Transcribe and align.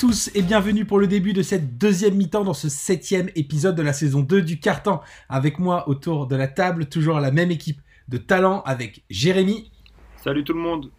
à 0.00 0.06
tous 0.08 0.30
et 0.34 0.40
bienvenue 0.40 0.86
pour 0.86 0.98
le 0.98 1.06
début 1.06 1.34
de 1.34 1.42
cette 1.42 1.76
deuxième 1.76 2.14
mi-temps 2.14 2.42
dans 2.42 2.54
ce 2.54 2.70
septième 2.70 3.28
épisode 3.34 3.76
de 3.76 3.82
la 3.82 3.92
saison 3.92 4.20
2 4.20 4.40
du 4.40 4.58
Carton. 4.58 5.00
Avec 5.28 5.58
moi 5.58 5.90
autour 5.90 6.26
de 6.26 6.36
la 6.36 6.48
table, 6.48 6.86
toujours 6.86 7.20
la 7.20 7.30
même 7.30 7.50
équipe 7.50 7.82
de 8.08 8.16
talent 8.16 8.62
avec 8.62 9.02
Jérémy. 9.10 9.70
Salut 10.16 10.42
tout 10.42 10.54
le 10.54 10.60
monde. 10.60 10.90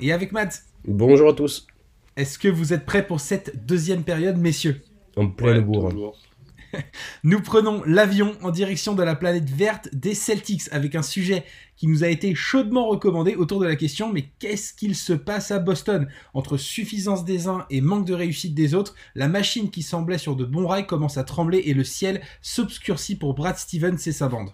Et 0.00 0.12
avec 0.12 0.32
Matt. 0.32 0.64
Bonjour 0.84 1.28
à 1.28 1.34
tous. 1.34 1.68
Est-ce 2.16 2.36
que 2.36 2.48
vous 2.48 2.72
êtes 2.72 2.84
prêts 2.84 3.06
pour 3.06 3.20
cette 3.20 3.64
deuxième 3.64 4.02
période, 4.02 4.36
messieurs? 4.36 4.82
En 5.16 5.28
pleine 5.28 5.60
bourre. 5.60 5.92
Nous 7.22 7.40
prenons 7.40 7.82
l'avion 7.84 8.36
en 8.42 8.50
direction 8.50 8.94
de 8.94 9.02
la 9.02 9.14
planète 9.14 9.48
verte 9.50 9.88
des 9.92 10.14
Celtics 10.14 10.68
avec 10.70 10.94
un 10.94 11.02
sujet 11.02 11.44
qui 11.76 11.86
nous 11.86 12.04
a 12.04 12.08
été 12.08 12.34
chaudement 12.34 12.88
recommandé 12.88 13.34
autour 13.36 13.60
de 13.60 13.66
la 13.66 13.76
question 13.76 14.12
mais 14.12 14.30
qu'est-ce 14.38 14.72
qu'il 14.74 14.96
se 14.96 15.12
passe 15.12 15.50
à 15.50 15.58
Boston? 15.58 16.08
Entre 16.34 16.56
suffisance 16.56 17.24
des 17.24 17.48
uns 17.48 17.66
et 17.70 17.80
manque 17.80 18.06
de 18.06 18.14
réussite 18.14 18.54
des 18.54 18.74
autres, 18.74 18.94
la 19.14 19.28
machine 19.28 19.70
qui 19.70 19.82
semblait 19.82 20.18
sur 20.18 20.36
de 20.36 20.44
bons 20.44 20.66
rails 20.66 20.86
commence 20.86 21.18
à 21.18 21.24
trembler 21.24 21.58
et 21.66 21.74
le 21.74 21.84
ciel 21.84 22.20
s'obscurcit 22.42 23.16
pour 23.16 23.34
Brad 23.34 23.56
Stevens 23.56 23.98
et 24.06 24.12
sa 24.12 24.28
bande. 24.28 24.50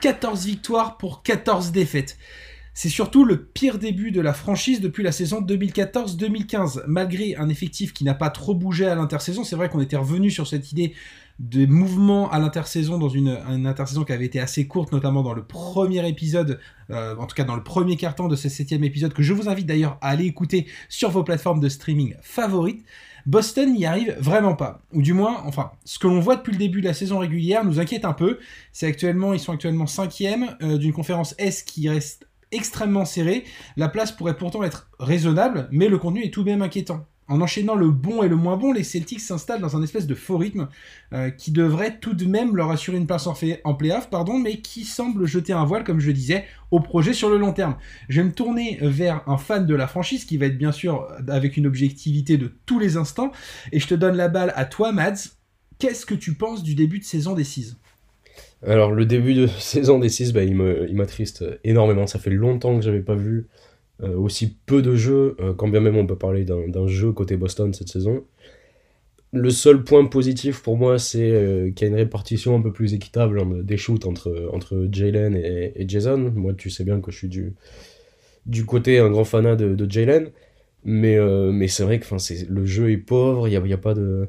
14 0.00 0.46
victoires 0.46 0.96
pour 0.96 1.22
14 1.22 1.72
défaites. 1.72 2.16
C'est 2.80 2.90
surtout 2.90 3.24
le 3.24 3.42
pire 3.42 3.80
début 3.80 4.12
de 4.12 4.20
la 4.20 4.32
franchise 4.32 4.80
depuis 4.80 5.02
la 5.02 5.10
saison 5.10 5.40
2014-2015. 5.40 6.84
Malgré 6.86 7.34
un 7.34 7.48
effectif 7.48 7.92
qui 7.92 8.04
n'a 8.04 8.14
pas 8.14 8.30
trop 8.30 8.54
bougé 8.54 8.86
à 8.86 8.94
l'intersaison, 8.94 9.42
c'est 9.42 9.56
vrai 9.56 9.68
qu'on 9.68 9.80
était 9.80 9.96
revenu 9.96 10.30
sur 10.30 10.46
cette 10.46 10.70
idée 10.70 10.94
de 11.40 11.66
mouvement 11.66 12.30
à 12.30 12.38
l'intersaison 12.38 12.96
dans 12.96 13.08
une, 13.08 13.36
intersaison 13.66 14.04
qui 14.04 14.12
avait 14.12 14.26
été 14.26 14.38
assez 14.38 14.68
courte, 14.68 14.92
notamment 14.92 15.24
dans 15.24 15.32
le 15.32 15.42
premier 15.42 16.08
épisode, 16.08 16.60
euh, 16.90 17.16
en 17.16 17.26
tout 17.26 17.34
cas 17.34 17.42
dans 17.42 17.56
le 17.56 17.64
premier 17.64 17.96
carton 17.96 18.28
de 18.28 18.36
ce 18.36 18.48
septième 18.48 18.84
épisode, 18.84 19.12
que 19.12 19.24
je 19.24 19.32
vous 19.32 19.48
invite 19.48 19.66
d'ailleurs 19.66 19.98
à 20.00 20.10
aller 20.10 20.26
écouter 20.26 20.68
sur 20.88 21.10
vos 21.10 21.24
plateformes 21.24 21.58
de 21.58 21.68
streaming 21.68 22.14
favorites. 22.22 22.84
Boston 23.26 23.74
n'y 23.74 23.86
arrive 23.86 24.16
vraiment 24.20 24.54
pas. 24.54 24.82
Ou 24.92 25.02
du 25.02 25.14
moins, 25.14 25.42
enfin, 25.46 25.72
ce 25.84 25.98
que 25.98 26.06
l'on 26.06 26.20
voit 26.20 26.36
depuis 26.36 26.52
le 26.52 26.58
début 26.58 26.80
de 26.80 26.86
la 26.86 26.94
saison 26.94 27.18
régulière 27.18 27.64
nous 27.64 27.80
inquiète 27.80 28.04
un 28.04 28.12
peu. 28.12 28.38
C'est 28.72 28.86
actuellement, 28.86 29.34
ils 29.34 29.40
sont 29.40 29.52
actuellement 29.52 29.88
cinquième 29.88 30.56
euh, 30.62 30.78
d'une 30.78 30.92
conférence 30.92 31.34
S 31.38 31.64
qui 31.64 31.88
reste 31.88 32.27
extrêmement 32.52 33.04
serré. 33.04 33.44
La 33.76 33.88
place 33.88 34.12
pourrait 34.12 34.36
pourtant 34.36 34.62
être 34.62 34.90
raisonnable, 34.98 35.68
mais 35.70 35.88
le 35.88 35.98
contenu 35.98 36.24
est 36.24 36.30
tout 36.30 36.42
de 36.42 36.50
même 36.50 36.62
inquiétant. 36.62 37.06
En 37.30 37.42
enchaînant 37.42 37.74
le 37.74 37.90
bon 37.90 38.22
et 38.22 38.28
le 38.28 38.36
moins 38.36 38.56
bon, 38.56 38.72
les 38.72 38.82
Celtics 38.82 39.20
s'installent 39.20 39.60
dans 39.60 39.76
un 39.76 39.82
espèce 39.82 40.06
de 40.06 40.14
faux 40.14 40.38
rythme 40.38 40.68
euh, 41.12 41.28
qui 41.28 41.50
devrait 41.50 41.98
tout 41.98 42.14
de 42.14 42.24
même 42.24 42.56
leur 42.56 42.70
assurer 42.70 42.96
une 42.96 43.06
place 43.06 43.26
en, 43.26 43.34
en 43.64 43.74
playoff, 43.74 44.08
pardon, 44.08 44.38
mais 44.38 44.62
qui 44.62 44.84
semble 44.84 45.26
jeter 45.26 45.52
un 45.52 45.66
voile, 45.66 45.84
comme 45.84 46.00
je 46.00 46.10
disais, 46.10 46.46
au 46.70 46.80
projet 46.80 47.12
sur 47.12 47.28
le 47.28 47.36
long 47.36 47.52
terme. 47.52 47.76
Je 48.08 48.22
vais 48.22 48.26
me 48.26 48.32
tourner 48.32 48.78
vers 48.80 49.28
un 49.28 49.36
fan 49.36 49.66
de 49.66 49.74
la 49.74 49.86
franchise 49.86 50.24
qui 50.24 50.38
va 50.38 50.46
être 50.46 50.56
bien 50.56 50.72
sûr 50.72 51.06
avec 51.28 51.58
une 51.58 51.66
objectivité 51.66 52.38
de 52.38 52.54
tous 52.64 52.78
les 52.78 52.96
instants, 52.96 53.30
et 53.72 53.78
je 53.78 53.86
te 53.86 53.94
donne 53.94 54.16
la 54.16 54.28
balle 54.28 54.54
à 54.56 54.64
toi, 54.64 54.92
Mads. 54.92 55.34
Qu'est-ce 55.78 56.06
que 56.06 56.14
tu 56.14 56.32
penses 56.32 56.62
du 56.62 56.74
début 56.74 56.98
de 56.98 57.04
saison 57.04 57.34
des 57.34 57.44
alors 58.66 58.92
le 58.92 59.06
début 59.06 59.34
de 59.34 59.46
saison 59.58 59.98
des 59.98 60.08
6, 60.08 60.32
bah, 60.32 60.42
il 60.42 60.54
m'attriste 60.54 61.44
énormément. 61.64 62.06
Ça 62.06 62.18
fait 62.18 62.30
longtemps 62.30 62.76
que 62.76 62.84
j'avais 62.84 63.02
pas 63.02 63.14
vu 63.14 63.46
euh, 64.02 64.14
aussi 64.16 64.56
peu 64.66 64.80
de 64.80 64.94
jeux, 64.94 65.34
euh, 65.40 65.54
quand 65.54 65.66
bien 65.66 65.80
même 65.80 65.96
on 65.96 66.06
peut 66.06 66.16
parler 66.16 66.44
d'un 66.44 66.86
jeu 66.86 67.10
côté 67.10 67.36
Boston 67.36 67.74
cette 67.74 67.88
saison. 67.88 68.24
Le 69.32 69.50
seul 69.50 69.82
point 69.82 70.04
positif 70.06 70.62
pour 70.62 70.76
moi, 70.76 70.98
c'est 71.00 71.30
euh, 71.32 71.70
qu'il 71.72 71.86
y 71.86 71.90
a 71.90 71.92
une 71.92 71.98
répartition 71.98 72.56
un 72.56 72.62
peu 72.62 72.72
plus 72.72 72.94
équitable 72.94 73.64
des 73.64 73.76
shoots 73.76 74.06
entre, 74.06 74.50
entre 74.52 74.88
Jalen 74.90 75.34
et, 75.36 75.84
Jason. 75.88 76.32
Moi, 76.34 76.54
tu 76.54 76.70
sais 76.70 76.84
bien 76.84 77.00
que 77.00 77.10
je 77.10 77.18
suis 77.18 77.28
du, 77.28 77.54
du 78.46 78.64
côté 78.64 78.98
un 79.00 79.10
grand 79.10 79.24
fanat 79.24 79.56
de, 79.56 79.74
de 79.74 79.90
Jalen. 79.90 80.30
Mais, 80.84 81.18
mais 81.52 81.68
c'est 81.68 81.82
vrai 81.82 81.98
que 81.98 82.06
le 82.48 82.64
jeu 82.64 82.92
est 82.92 82.98
pauvre, 82.98 83.48
il 83.48 83.50
n'y 83.50 83.56
a, 83.56 83.66
y 83.66 83.72
a, 83.72 83.78
pas 83.78 83.94
de 83.94 84.28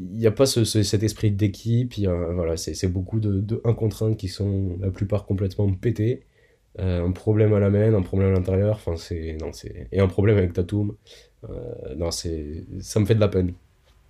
il 0.00 0.16
n'y 0.16 0.26
a 0.26 0.32
pas 0.32 0.46
ce, 0.46 0.64
cet 0.64 1.02
esprit 1.02 1.30
d'équipe, 1.30 1.94
voilà, 2.32 2.56
c'est 2.56 2.88
beaucoup 2.88 3.20
de, 3.20 3.40
de 3.40 3.60
1 3.64 3.74
contre 3.74 4.06
1 4.06 4.14
qui 4.14 4.28
sont 4.28 4.76
la 4.80 4.90
plupart 4.90 5.24
complètement 5.24 5.72
pétés. 5.72 6.24
Euh, 6.80 7.06
un 7.06 7.12
problème 7.12 7.54
à 7.54 7.60
la 7.60 7.70
main, 7.70 7.94
un 7.94 8.02
problème 8.02 8.30
à 8.30 8.32
l'intérieur, 8.32 8.74
enfin 8.74 8.96
c'est 8.96 9.36
non 9.40 9.52
c'est 9.52 9.86
et 9.92 10.00
un 10.00 10.08
problème 10.08 10.36
avec 10.38 10.52
Tatum. 10.52 10.96
Euh, 11.48 11.94
non 11.96 12.10
c'est 12.10 12.64
ça 12.80 12.98
me 12.98 13.04
fait 13.04 13.14
de 13.14 13.20
la 13.20 13.28
peine. 13.28 13.54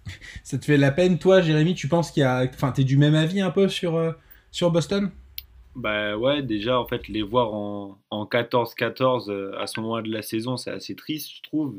ça 0.42 0.56
te 0.56 0.64
fait 0.64 0.76
de 0.76 0.80
la 0.80 0.92
peine, 0.92 1.18
toi, 1.18 1.42
Jérémy 1.42 1.74
Tu 1.74 1.88
penses 1.88 2.10
qu'il 2.10 2.22
y 2.22 2.24
a, 2.24 2.42
enfin 2.44 2.72
t'es 2.72 2.84
du 2.84 2.96
même 2.96 3.14
avis 3.14 3.42
un 3.42 3.50
peu 3.50 3.68
sur 3.68 3.96
euh, 3.96 4.12
sur 4.50 4.70
Boston? 4.70 5.10
Bah 5.76 6.16
ouais, 6.16 6.42
déjà 6.42 6.80
en 6.80 6.86
fait 6.86 7.08
les 7.08 7.22
voir 7.22 7.52
en, 7.52 7.98
en 8.10 8.24
14-14 8.24 9.56
à 9.58 9.66
ce 9.66 9.80
moment-là 9.80 10.02
de 10.02 10.12
la 10.12 10.22
saison, 10.22 10.56
c'est 10.56 10.70
assez 10.70 10.94
triste, 10.94 11.32
je 11.36 11.42
trouve 11.42 11.74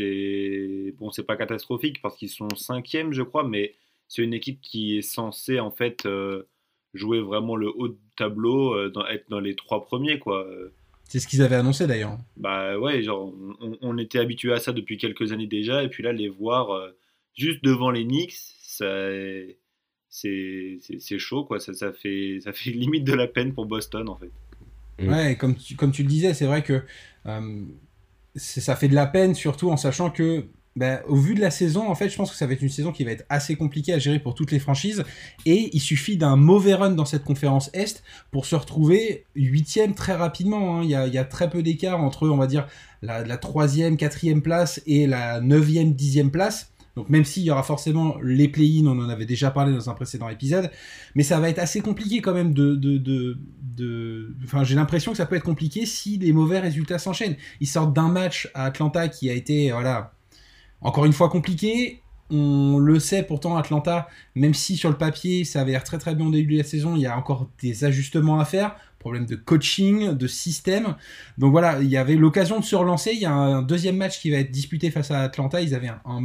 c'est 0.00 0.94
bon, 0.98 1.10
c'est 1.10 1.24
pas 1.24 1.36
catastrophique 1.36 2.00
parce 2.02 2.16
qu'ils 2.16 2.30
sont 2.30 2.48
cinquième, 2.56 3.12
je 3.12 3.22
crois, 3.22 3.46
mais 3.46 3.74
c'est 4.08 4.22
une 4.22 4.34
équipe 4.34 4.60
qui 4.60 4.98
est 4.98 5.02
censée 5.02 5.60
en 5.60 5.70
fait 5.70 6.06
euh, 6.06 6.48
jouer 6.94 7.20
vraiment 7.20 7.56
le 7.56 7.70
haut 7.74 7.88
de 7.88 7.98
tableau, 8.16 8.74
euh, 8.74 8.92
être 9.10 9.28
dans 9.28 9.40
les 9.40 9.54
trois 9.54 9.84
premiers, 9.84 10.18
quoi. 10.18 10.46
C'est 11.04 11.18
ce 11.18 11.26
qu'ils 11.26 11.42
avaient 11.42 11.56
annoncé 11.56 11.86
d'ailleurs. 11.86 12.18
Bah 12.36 12.78
ouais, 12.78 13.02
genre 13.02 13.34
on, 13.80 13.98
était 13.98 14.18
habitué 14.18 14.52
à 14.52 14.60
ça 14.60 14.72
depuis 14.72 14.96
quelques 14.96 15.32
années 15.32 15.48
déjà, 15.48 15.82
et 15.82 15.88
puis 15.88 16.02
là 16.02 16.12
les 16.12 16.28
voir 16.28 16.70
euh, 16.70 16.90
juste 17.34 17.64
devant 17.64 17.90
les 17.90 18.04
Knicks, 18.04 18.36
c'est 18.62 19.58
c'est 20.08 21.18
chaud 21.18 21.44
quoi. 21.44 21.60
Ça, 21.60 21.74
ça 21.74 21.92
fait 21.92 22.38
ça 22.42 22.52
fait 22.52 22.70
limite 22.70 23.04
de 23.04 23.12
la 23.12 23.26
peine 23.26 23.54
pour 23.54 23.66
Boston 23.66 24.08
en 24.08 24.16
fait. 24.16 24.30
Ouais, 25.04 25.36
comme 25.36 25.56
tu, 25.56 25.76
comme 25.76 25.92
tu 25.92 26.02
le 26.02 26.08
disais, 26.08 26.34
c'est 26.34 26.46
vrai 26.46 26.62
que 26.62 26.82
ça 28.36 28.76
fait 28.76 28.88
de 28.88 28.94
la 28.94 29.06
peine, 29.06 29.34
surtout 29.34 29.70
en 29.70 29.76
sachant 29.76 30.10
que, 30.10 30.46
ben, 30.76 31.00
au 31.08 31.16
vu 31.16 31.34
de 31.34 31.40
la 31.40 31.50
saison, 31.50 31.88
en 31.88 31.94
fait, 31.94 32.08
je 32.08 32.16
pense 32.16 32.30
que 32.30 32.36
ça 32.36 32.46
va 32.46 32.52
être 32.52 32.62
une 32.62 32.68
saison 32.68 32.92
qui 32.92 33.04
va 33.04 33.10
être 33.10 33.24
assez 33.28 33.56
compliquée 33.56 33.92
à 33.92 33.98
gérer 33.98 34.20
pour 34.20 34.34
toutes 34.34 34.52
les 34.52 34.60
franchises. 34.60 35.04
Et 35.46 35.70
il 35.72 35.80
suffit 35.80 36.16
d'un 36.16 36.36
mauvais 36.36 36.74
run 36.74 36.92
dans 36.92 37.04
cette 37.04 37.24
conférence 37.24 37.70
Est 37.72 38.02
pour 38.30 38.46
se 38.46 38.54
retrouver 38.54 39.26
huitième 39.34 39.94
très 39.94 40.14
rapidement. 40.14 40.78
Hein. 40.78 40.84
Il, 40.84 40.90
y 40.90 41.18
a, 41.18 41.24
très 41.24 41.50
peu 41.50 41.62
d'écart 41.62 42.00
entre, 42.00 42.28
on 42.28 42.36
va 42.36 42.46
dire, 42.46 42.66
la 43.02 43.36
troisième, 43.36 43.96
quatrième 43.96 44.42
place 44.42 44.80
et 44.86 45.06
la 45.06 45.40
neuvième, 45.40 45.94
dixième 45.94 46.30
place. 46.30 46.69
Donc 46.96 47.08
même 47.08 47.24
s'il 47.24 47.44
y 47.44 47.50
aura 47.50 47.62
forcément 47.62 48.16
les 48.22 48.48
play-in, 48.48 48.86
on 48.86 48.98
en 48.98 49.08
avait 49.08 49.26
déjà 49.26 49.50
parlé 49.50 49.72
dans 49.72 49.88
un 49.88 49.94
précédent 49.94 50.28
épisode, 50.28 50.70
mais 51.14 51.22
ça 51.22 51.38
va 51.40 51.48
être 51.48 51.58
assez 51.58 51.80
compliqué 51.80 52.20
quand 52.20 52.34
même 52.34 52.52
de... 52.52 52.74
de. 52.74 53.38
Enfin 54.44 54.64
j'ai 54.64 54.74
l'impression 54.74 55.12
que 55.12 55.16
ça 55.16 55.26
peut 55.26 55.36
être 55.36 55.44
compliqué 55.44 55.86
si 55.86 56.18
les 56.18 56.32
mauvais 56.32 56.58
résultats 56.58 56.98
s'enchaînent. 56.98 57.36
Ils 57.60 57.68
sortent 57.68 57.94
d'un 57.94 58.08
match 58.08 58.50
à 58.54 58.66
Atlanta 58.66 59.08
qui 59.08 59.30
a 59.30 59.32
été, 59.32 59.70
voilà, 59.70 60.12
encore 60.80 61.06
une 61.06 61.12
fois 61.12 61.28
compliqué. 61.28 62.02
On 62.30 62.78
le 62.78 62.98
sait 63.00 63.22
pourtant, 63.22 63.56
Atlanta, 63.56 64.08
même 64.34 64.54
si 64.54 64.76
sur 64.76 64.90
le 64.90 64.96
papier 64.96 65.44
ça 65.44 65.60
avait 65.60 65.72
l'air 65.72 65.84
très 65.84 65.98
très 65.98 66.14
bien 66.14 66.26
au 66.26 66.30
début 66.30 66.54
de 66.54 66.58
la 66.58 66.64
saison, 66.64 66.94
il 66.96 67.02
y 67.02 67.06
a 67.06 67.16
encore 67.16 67.48
des 67.60 67.84
ajustements 67.84 68.40
à 68.40 68.44
faire 68.44 68.76
problème 69.00 69.26
de 69.26 69.34
coaching, 69.34 70.12
de 70.12 70.26
système. 70.28 70.94
Donc 71.38 71.50
voilà, 71.50 71.80
il 71.80 71.88
y 71.88 71.96
avait 71.96 72.14
l'occasion 72.14 72.60
de 72.60 72.64
se 72.64 72.76
relancer. 72.76 73.10
Il 73.12 73.20
y 73.20 73.26
a 73.26 73.32
un 73.32 73.62
deuxième 73.62 73.96
match 73.96 74.20
qui 74.20 74.30
va 74.30 74.36
être 74.36 74.52
disputé 74.52 74.92
face 74.92 75.10
à 75.10 75.22
Atlanta. 75.22 75.60
Ils 75.60 75.74
avaient 75.74 75.90
un, 76.04 76.20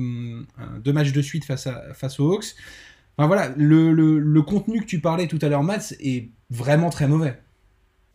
deux 0.83 0.93
matchs 0.93 1.13
de 1.13 1.21
suite 1.23 1.45
face, 1.45 1.66
à, 1.66 1.81
aux 2.19 2.33
Hawks. 2.33 2.53
Enfin 3.17 3.27
voilà, 3.27 3.51
le, 3.55 3.91
le, 3.93 4.41
contenu 4.41 4.81
que 4.81 4.85
tu 4.85 4.99
parlais 4.99 5.27
tout 5.27 5.39
à 5.41 5.47
l'heure, 5.47 5.63
Mats, 5.63 5.93
est 6.01 6.29
vraiment 6.51 6.89
très 6.89 7.07
mauvais. 7.07 7.39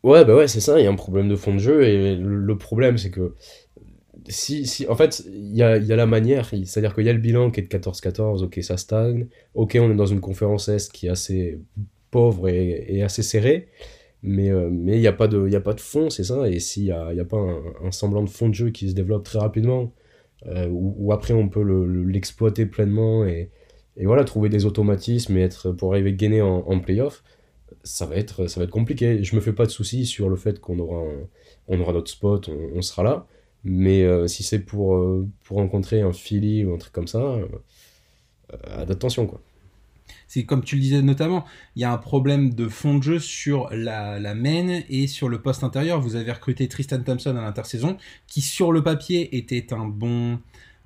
Ouais, 0.03 0.25
bah 0.25 0.37
ouais, 0.37 0.47
c'est 0.47 0.61
ça. 0.61 0.79
Il 0.79 0.85
y 0.85 0.87
a 0.87 0.91
un 0.91 0.95
problème 0.95 1.29
de 1.29 1.37
fond 1.37 1.55
de 1.55 1.59
jeu. 1.59 1.83
Et 1.83 2.17
le 2.17 2.59
problème, 2.59 2.99
c'est 2.99 3.11
que 3.11 3.35
si, 4.29 4.67
si, 4.67 4.87
en 4.89 4.97
fait, 4.97 5.25
il 5.27 5.57
y 5.57 5.63
a, 5.63 5.77
y 5.77 5.93
a, 5.93 5.97
la 5.97 6.07
manière, 6.07 6.49
c'est-à-dire 6.49 6.95
qu'il 6.95 7.07
y 7.07 7.09
a 7.09 7.13
le 7.13 7.19
bilan 7.19 7.51
qui 7.51 7.61
est 7.61 7.63
de 7.63 7.79
14-14, 7.79 8.45
ok, 8.45 8.59
ça 8.63 8.77
stagne, 8.77 9.29
ok, 9.55 9.79
on 9.81 9.91
est 9.91 9.97
dans 9.97 10.07
une 10.07 10.21
conférence 10.21 10.69
Est 10.69 10.91
qui 10.93 11.07
est 11.07 11.11
assez 11.11 11.61
pauvre 12.11 12.49
et, 12.49 13.03
assez 13.03 13.23
serrée, 13.23 13.69
mais 14.23 14.51
euh, 14.51 14.69
mais 14.71 14.97
il 14.97 15.01
n'y 15.01 15.07
a 15.07 15.13
pas 15.13 15.29
de 15.29 15.47
il 15.49 15.57
a 15.57 15.61
pas 15.61 15.73
de 15.73 15.81
fond 15.81 16.11
c'est 16.11 16.25
ça 16.25 16.47
et 16.49 16.61
s'il 16.61 16.85
n'y 16.85 16.93
a, 16.93 17.15
y 17.15 17.21
a 17.21 17.25
pas 17.25 17.39
un, 17.39 17.91
semblant 17.91 18.23
de 18.23 18.29
fond 18.29 18.51
de 18.51 18.55
jeu 18.55 18.71
qui 18.71 18.91
se 18.91 18.95
développe 18.95 19.25
très 19.25 19.39
rapidement 19.39 19.95
euh, 20.47 20.69
ou, 20.71 21.13
après 21.13 21.33
on 21.33 21.49
peut 21.49 21.63
l'exploiter 22.07 22.67
pleinement 22.67 23.25
et, 23.25 23.51
et 23.97 24.07
voilà 24.07 24.25
trouver 24.25 24.51
des 24.51 24.67
automatismes 24.67 25.39
et 25.39 25.43
être 25.43 25.73
pour 25.73 25.93
arriver 25.93 26.13
gagner 26.13 26.43
en, 26.43 26.59
en 26.67 26.81
playoff 26.81 27.23
ça 27.83 28.07
va 28.07 28.17
être 28.17 28.47
ça 28.47 28.61
va 28.61 28.65
être 28.65 28.71
compliqué. 28.71 29.23
Je 29.23 29.35
me 29.37 29.41
fais 29.41 29.53
pas 29.53 29.67
de 29.67 29.71
soucis 29.71 30.07
sur 30.07 30.29
le 30.29 30.37
fait 30.37 30.61
qu'on 30.61 30.79
aura 30.79 31.03
on 31.69 31.81
aura 31.81 31.93
notre 31.93 32.11
spot 32.11 32.49
on, 32.49 32.83
sera 32.83 33.03
là 33.03 33.27
mais 33.65 34.03
euh, 34.03 34.27
si 34.27 34.43
c'est 34.43 34.61
pour 34.61 34.99
pour 35.45 35.59
rencontrer 35.59 36.01
un 36.03 36.13
Philly 36.13 36.65
ou 36.65 36.75
un 36.75 36.79
truc 36.79 36.93
comme 36.93 37.09
ça 37.09 37.37
attention 38.79 39.27
quoi 39.27 39.41
c'est 40.31 40.45
comme 40.45 40.63
tu 40.63 40.77
le 40.77 40.81
disais 40.81 41.03
notamment, 41.03 41.45
il 41.75 41.83
y 41.83 41.85
a 41.85 41.93
un 41.93 41.99
problème 41.99 42.55
de 42.55 42.69
fond 42.69 42.99
de 42.99 43.03
jeu 43.03 43.19
sur 43.19 43.69
la, 43.73 44.21
la 44.21 44.37
main 44.37 44.81
et 44.89 45.09
sur 45.09 45.29
le 45.29 45.43
poste 45.43 45.65
intérieur. 45.65 46.01
Vous 46.01 46.15
avez 46.15 46.31
recruté 46.31 46.69
Tristan 46.69 47.03
Thompson 47.03 47.35
à 47.37 47.43
l'intersaison, 47.43 47.97
qui 48.29 48.41
sur 48.41 48.71
le 48.71 48.81
papier 48.85 49.37
était 49.37 49.73
un 49.73 49.87
bon, 49.87 50.39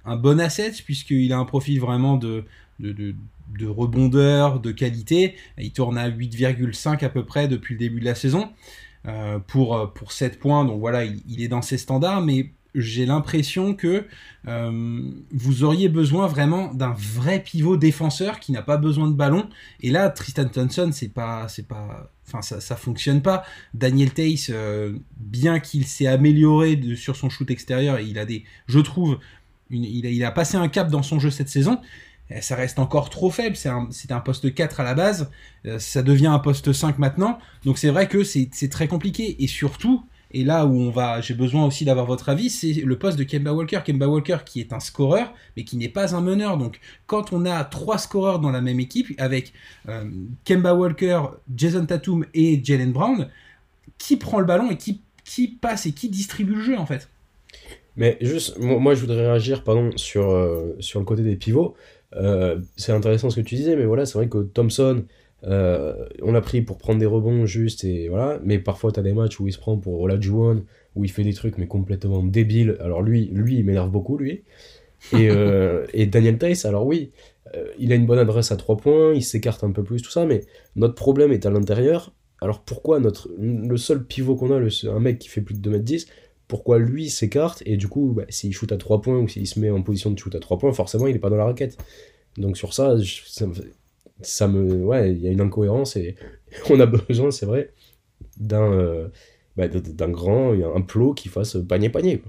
un 0.06 0.16
bon 0.16 0.40
asset, 0.40 0.72
puisqu'il 0.82 1.30
a 1.34 1.38
un 1.38 1.44
profil 1.44 1.78
vraiment 1.78 2.16
de, 2.16 2.44
de, 2.80 2.92
de, 2.92 3.14
de 3.58 3.66
rebondeur, 3.66 4.60
de 4.60 4.72
qualité. 4.72 5.34
Il 5.58 5.72
tourne 5.72 5.98
à 5.98 6.08
8,5 6.08 7.04
à 7.04 7.10
peu 7.10 7.26
près 7.26 7.46
depuis 7.46 7.74
le 7.74 7.80
début 7.80 8.00
de 8.00 8.06
la 8.06 8.14
saison. 8.14 8.48
pour, 9.46 9.92
pour 9.92 10.12
7 10.12 10.38
points. 10.38 10.64
Donc 10.64 10.80
voilà, 10.80 11.04
il, 11.04 11.42
est 11.42 11.48
dans 11.48 11.60
ses 11.60 11.76
standards, 11.76 12.22
mais 12.22 12.48
j'ai 12.74 13.06
l'impression 13.06 13.74
que 13.74 14.06
vous 15.32 15.64
auriez 15.64 15.88
besoin 15.88 16.26
vraiment 16.26 16.74
d'un 16.74 16.94
vrai 16.98 17.42
pivot 17.42 17.76
défenseur 17.76 18.40
qui 18.40 18.52
n'a 18.52 18.62
pas 18.62 18.76
besoin 18.76 19.08
de 19.08 19.14
ballon. 19.14 19.48
Et 19.80 19.90
là, 19.90 20.10
Tristan 20.10 20.48
Thompson, 20.48 20.90
c'est 20.92 21.08
pas, 21.08 21.48
c'est 21.48 21.66
pas, 21.66 22.10
enfin 22.26 22.42
ça, 22.42 22.60
ça 22.60 22.76
fonctionne 22.76 23.22
pas. 23.22 23.44
Daniel 23.72 24.12
Tace, 24.12 24.50
bien 25.16 25.60
qu'il 25.60 25.86
s'est 25.86 26.06
amélioré 26.06 26.78
sur 26.96 27.16
son 27.16 27.30
shoot 27.30 27.50
extérieur, 27.50 28.00
il 28.00 28.18
a 28.18 28.26
des, 28.26 28.44
je 28.66 28.80
trouve, 28.80 29.18
il, 29.70 30.24
a, 30.24 30.30
passé 30.30 30.56
un 30.56 30.68
cap 30.68 30.90
dans 30.90 31.02
son 31.02 31.18
jeu 31.18 31.30
cette 31.30 31.48
saison. 31.48 31.80
Eh, 32.30 32.40
ça 32.40 32.56
reste 32.56 32.78
encore 32.78 33.10
trop 33.10 33.30
faible. 33.30 33.56
C'était 33.56 34.14
un, 34.14 34.20
poste 34.20 34.54
4 34.54 34.80
à 34.80 34.84
la 34.84 34.94
base. 34.94 35.30
Euh, 35.66 35.78
ça 35.78 36.02
devient 36.02 36.28
un 36.28 36.38
poste 36.38 36.72
5 36.72 36.98
maintenant. 36.98 37.38
Donc 37.64 37.78
c'est 37.78 37.90
vrai 37.90 38.08
que 38.08 38.24
c'est 38.24 38.68
très 38.70 38.88
compliqué. 38.88 39.42
Et 39.42 39.46
surtout, 39.46 40.04
et 40.34 40.42
là 40.42 40.66
où 40.66 40.76
on 40.76 40.90
va, 40.90 41.20
j'ai 41.20 41.34
besoin 41.34 41.64
aussi 41.64 41.84
d'avoir 41.84 42.06
votre 42.06 42.28
avis, 42.28 42.50
c'est 42.50 42.72
le 42.72 42.98
poste 42.98 43.16
de 43.16 43.22
Kemba 43.22 43.52
Walker. 43.52 43.80
Kemba 43.86 44.08
Walker 44.08 44.38
qui 44.44 44.60
est 44.60 44.72
un 44.72 44.80
scoreur, 44.80 45.32
mais 45.56 45.62
qui 45.62 45.76
n'est 45.76 45.88
pas 45.88 46.14
un 46.16 46.20
meneur. 46.20 46.58
Donc 46.58 46.80
quand 47.06 47.32
on 47.32 47.46
a 47.46 47.62
trois 47.64 47.98
scoreurs 47.98 48.40
dans 48.40 48.50
la 48.50 48.60
même 48.60 48.80
équipe, 48.80 49.14
avec 49.18 49.52
euh, 49.88 50.04
Kemba 50.44 50.74
Walker, 50.74 51.22
Jason 51.54 51.86
Tatum 51.86 52.26
et 52.34 52.60
Jalen 52.62 52.92
Brown, 52.92 53.28
qui 53.96 54.16
prend 54.16 54.40
le 54.40 54.46
ballon 54.46 54.70
et 54.72 54.76
qui, 54.76 55.00
qui 55.24 55.46
passe 55.48 55.86
et 55.86 55.92
qui 55.92 56.08
distribue 56.08 56.56
le 56.56 56.62
jeu 56.62 56.76
en 56.76 56.86
fait? 56.86 57.08
Mais 57.96 58.18
juste, 58.20 58.58
moi, 58.58 58.94
je 58.94 59.00
voudrais 59.00 59.24
réagir 59.24 59.62
pardon, 59.62 59.90
sur, 59.96 60.30
euh, 60.30 60.74
sur 60.80 60.98
le 60.98 61.04
côté 61.06 61.22
des 61.22 61.36
pivots. 61.36 61.76
Euh, 62.16 62.58
c'est 62.76 62.90
intéressant 62.90 63.30
ce 63.30 63.36
que 63.36 63.46
tu 63.46 63.54
disais, 63.54 63.76
mais 63.76 63.84
voilà, 63.84 64.04
c'est 64.04 64.18
vrai 64.18 64.28
que 64.28 64.38
Thompson, 64.38 65.04
euh, 65.46 66.06
on 66.22 66.32
l'a 66.32 66.40
pris 66.40 66.62
pour 66.62 66.78
prendre 66.78 66.98
des 66.98 67.06
rebonds 67.06 67.46
juste, 67.46 67.84
et 67.84 68.08
voilà. 68.08 68.40
Mais 68.44 68.58
parfois, 68.58 68.92
tu 68.92 69.00
as 69.00 69.02
des 69.02 69.12
matchs 69.12 69.40
où 69.40 69.46
il 69.46 69.52
se 69.52 69.58
prend 69.58 69.76
pour 69.76 70.00
Olajuwon, 70.00 70.64
où 70.94 71.04
il 71.04 71.10
fait 71.10 71.24
des 71.24 71.34
trucs 71.34 71.58
mais 71.58 71.66
complètement 71.66 72.22
débiles. 72.22 72.76
Alors 72.80 73.02
lui, 73.02 73.30
lui 73.32 73.56
il 73.56 73.64
m'énerve 73.64 73.90
beaucoup, 73.90 74.16
lui. 74.16 74.42
Et, 75.12 75.28
et 75.94 76.06
Daniel 76.06 76.38
Tice, 76.38 76.64
alors 76.64 76.86
oui, 76.86 77.10
il 77.78 77.92
a 77.92 77.94
une 77.94 78.06
bonne 78.06 78.18
adresse 78.18 78.52
à 78.52 78.56
3 78.56 78.76
points, 78.78 79.12
il 79.12 79.22
s'écarte 79.22 79.64
un 79.64 79.70
peu 79.70 79.82
plus, 79.82 80.02
tout 80.02 80.10
ça, 80.10 80.24
mais 80.24 80.42
notre 80.76 80.94
problème 80.94 81.32
est 81.32 81.46
à 81.46 81.50
l'intérieur. 81.50 82.12
Alors 82.40 82.60
pourquoi 82.60 83.00
notre, 83.00 83.30
le 83.38 83.76
seul 83.78 84.04
pivot 84.04 84.36
qu'on 84.36 84.50
a, 84.50 84.58
le, 84.58 84.68
un 84.88 85.00
mec 85.00 85.18
qui 85.18 85.28
fait 85.28 85.40
plus 85.40 85.58
de 85.58 85.78
2m10, 85.78 86.06
pourquoi 86.46 86.78
lui 86.78 87.08
s'écarte? 87.08 87.62
Et 87.64 87.78
du 87.78 87.88
coup 87.88 88.12
bah, 88.12 88.24
s'il 88.28 88.52
shoot 88.52 88.70
à 88.70 88.76
3 88.76 89.00
points 89.00 89.18
ou 89.18 89.28
s'il 89.28 89.46
se 89.46 89.58
met 89.58 89.70
en 89.70 89.82
position 89.82 90.10
de 90.10 90.18
shoot 90.18 90.34
à 90.34 90.40
3 90.40 90.58
points 90.58 90.72
forcément 90.72 91.06
il 91.06 91.14
n'est 91.14 91.18
pas 91.18 91.30
dans 91.30 91.36
la 91.36 91.46
raquette 91.46 91.78
donc 92.36 92.58
sur 92.58 92.74
ça 92.74 92.96
ça, 93.26 93.46
me 93.46 93.54
ouais 94.20 95.12
il 95.12 95.18
y 95.18 95.28
a 95.28 95.30
une 95.30 95.40
incohérence 95.40 95.96
et 95.96 96.16
on 96.70 96.80
a 96.80 96.86
besoin 96.86 97.30
c'est 97.30 97.46
vrai 97.46 97.72
d'un 98.36 98.72
euh, 98.72 99.08
bah, 99.56 99.68
d'un 99.68 100.08
grand 100.08 100.52
un 100.52 100.80
plot 100.80 101.14
qui 101.14 101.28
fasse 101.28 101.56
panier 101.68 101.90
panier 101.90 102.22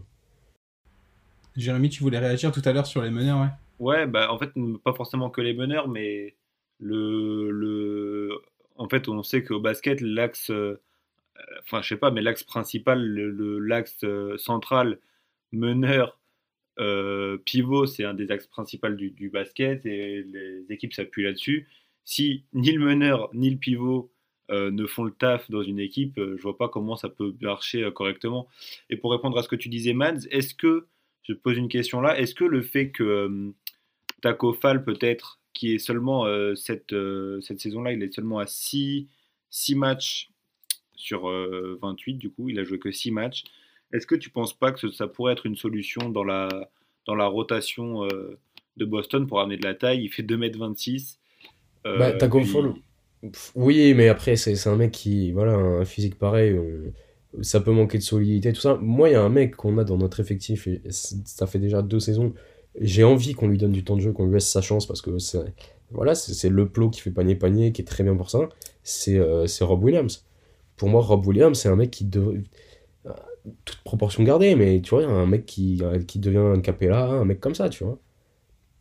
Jérémy 1.55 1.89
tu 1.89 2.03
voulais 2.03 2.19
réagir 2.19 2.51
tout 2.51 2.61
à 2.65 2.73
l'heure 2.73 2.87
sur 2.87 3.01
les 3.01 3.11
meneurs 3.11 3.39
ouais. 3.39 3.47
Ouais 3.79 4.07
bah 4.07 4.31
en 4.31 4.39
fait 4.39 4.51
pas 4.83 4.93
forcément 4.93 5.29
que 5.29 5.41
les 5.41 5.53
meneurs 5.53 5.87
mais 5.87 6.35
le, 6.79 7.51
le... 7.51 8.29
en 8.75 8.89
fait 8.89 9.07
on 9.07 9.23
sait 9.23 9.43
qu'au 9.43 9.59
basket 9.59 10.01
l'axe 10.01 10.51
euh, 11.37 11.59
enfin 11.63 11.81
je 11.81 11.89
sais 11.89 11.97
pas, 11.97 12.11
mais 12.11 12.21
l'axe 12.21 12.43
principal, 12.43 13.01
le, 13.01 13.59
l'axe 13.59 14.03
euh, 14.03 14.37
central, 14.37 14.99
meneur, 15.51 16.19
euh, 16.79 17.37
pivot, 17.37 17.85
c'est 17.85 18.03
un 18.03 18.13
des 18.13 18.31
axes 18.31 18.47
principaux 18.47 18.89
du, 18.89 19.29
basket 19.29 19.85
et 19.85 20.23
les 20.23 20.65
équipes 20.69 20.93
s'appuient 20.93 21.23
là-dessus. 21.23 21.67
Si 22.03 22.45
ni 22.53 22.71
le 22.71 22.83
meneur 22.83 23.29
ni 23.33 23.49
le 23.49 23.57
pivot 23.57 24.11
euh, 24.51 24.71
ne 24.71 24.85
font 24.85 25.03
le 25.03 25.11
taf 25.11 25.49
dans 25.49 25.63
une 25.63 25.79
équipe, 25.79 26.15
je 26.17 26.41
vois 26.41 26.57
pas 26.57 26.69
comment 26.69 26.95
ça 26.95 27.09
peut 27.09 27.35
marcher 27.41 27.89
correctement. 27.93 28.47
Et 28.89 28.97
pour 28.97 29.11
répondre 29.11 29.37
à 29.37 29.43
ce 29.43 29.47
que 29.47 29.55
tu 29.55 29.69
disais, 29.69 29.93
Mads, 29.93 30.27
est-ce 30.29 30.53
que, 30.53 30.87
je 31.23 31.33
pose 31.33 31.57
une 31.57 31.69
question 31.69 32.01
là, 32.01 32.19
est-ce 32.19 32.35
que 32.35 32.43
le 32.43 32.61
fait 32.61 32.91
que 32.91 33.51
Taco 34.21 34.53
Fall 34.53 34.83
peut-être, 34.83 35.39
qui 35.53 35.73
est 35.73 35.79
seulement 35.79 36.25
cette, 36.55 36.95
cette 37.41 37.59
saison-là, 37.59 37.93
il 37.93 38.03
est 38.03 38.13
seulement 38.13 38.39
à 38.39 38.45
6 38.45 39.07
matchs 39.75 40.29
sur 40.95 41.27
28 41.27 42.15
euh, 42.15 42.17
du 42.17 42.29
coup, 42.31 42.49
il 42.49 42.59
a 42.59 42.63
joué 42.63 42.79
que 42.79 42.91
6 42.91 43.11
matchs. 43.11 43.43
Est-ce 43.93 44.07
que 44.07 44.15
tu 44.15 44.29
penses 44.29 44.57
pas 44.57 44.71
que 44.71 44.91
ça 44.91 45.07
pourrait 45.07 45.33
être 45.33 45.45
une 45.45 45.55
solution 45.55 46.09
dans 46.09 46.23
la, 46.23 46.69
dans 47.07 47.15
la 47.15 47.27
rotation 47.27 48.03
euh, 48.05 48.37
de 48.77 48.85
Boston 48.85 49.27
pour 49.27 49.39
amener 49.39 49.57
de 49.57 49.63
la 49.63 49.75
taille? 49.75 50.03
Il 50.03 50.09
fait 50.09 50.23
2m26. 50.23 51.17
Euh, 51.85 51.97
bah, 51.97 52.11
t'as 52.13 52.27
Oui, 53.55 53.93
mais 53.93 54.09
après, 54.09 54.35
c'est 54.35 54.67
un 54.67 54.75
mec 54.75 54.91
qui, 54.91 55.31
voilà, 55.31 55.53
un 55.53 55.85
physique 55.85 56.17
pareil, 56.17 56.55
ça 57.41 57.59
peut 57.59 57.71
manquer 57.71 57.97
de 57.97 58.03
solidité, 58.03 58.53
tout 58.53 58.61
ça. 58.61 58.77
Moi, 58.81 59.09
il 59.09 59.13
y 59.13 59.15
a 59.15 59.21
un 59.21 59.29
mec 59.29 59.55
qu'on 59.55 59.77
a 59.77 59.83
dans 59.83 59.97
notre 59.97 60.19
effectif, 60.19 60.67
et 60.67 60.81
ça 60.89 61.47
fait 61.47 61.59
déjà 61.59 61.81
deux 61.81 61.99
saisons. 61.99 62.33
J'ai 62.79 63.03
envie 63.03 63.33
qu'on 63.33 63.47
lui 63.47 63.57
donne 63.57 63.71
du 63.71 63.83
temps 63.83 63.95
de 63.95 64.01
jeu, 64.01 64.11
qu'on 64.11 64.25
lui 64.25 64.33
laisse 64.33 64.49
sa 64.49 64.61
chance, 64.61 64.85
parce 64.87 65.01
que 65.01 65.17
c'est 65.19 65.39
voilà, 65.91 66.15
c'est 66.15 66.49
le 66.49 66.67
plot 66.67 66.89
qui 66.89 66.99
fait 66.99 67.11
panier-panier, 67.11 67.71
qui 67.71 67.83
est 67.83 67.85
très 67.85 68.03
bien 68.03 68.15
pour 68.15 68.29
ça. 68.29 68.49
C'est 68.83 69.19
Rob 69.61 69.83
Williams 69.83 70.25
pour 70.77 70.89
moi, 70.89 71.01
Rob 71.01 71.25
Williams, 71.25 71.57
c'est 71.57 71.69
un 71.69 71.75
mec 71.75 71.91
qui 71.91 72.05
devrait. 72.05 72.43
Toute 73.63 73.77
proportion 73.83 74.23
gardée, 74.23 74.55
mais 74.55 74.81
tu 74.81 74.91
vois, 74.91 75.05
un 75.05 75.25
mec 75.25 75.45
qui, 75.45 75.81
qui 76.07 76.19
devient 76.19 76.37
un 76.37 76.61
capella, 76.61 77.05
un 77.05 77.25
mec 77.25 77.39
comme 77.39 77.55
ça, 77.55 77.69
tu 77.69 77.83
vois. 77.83 77.99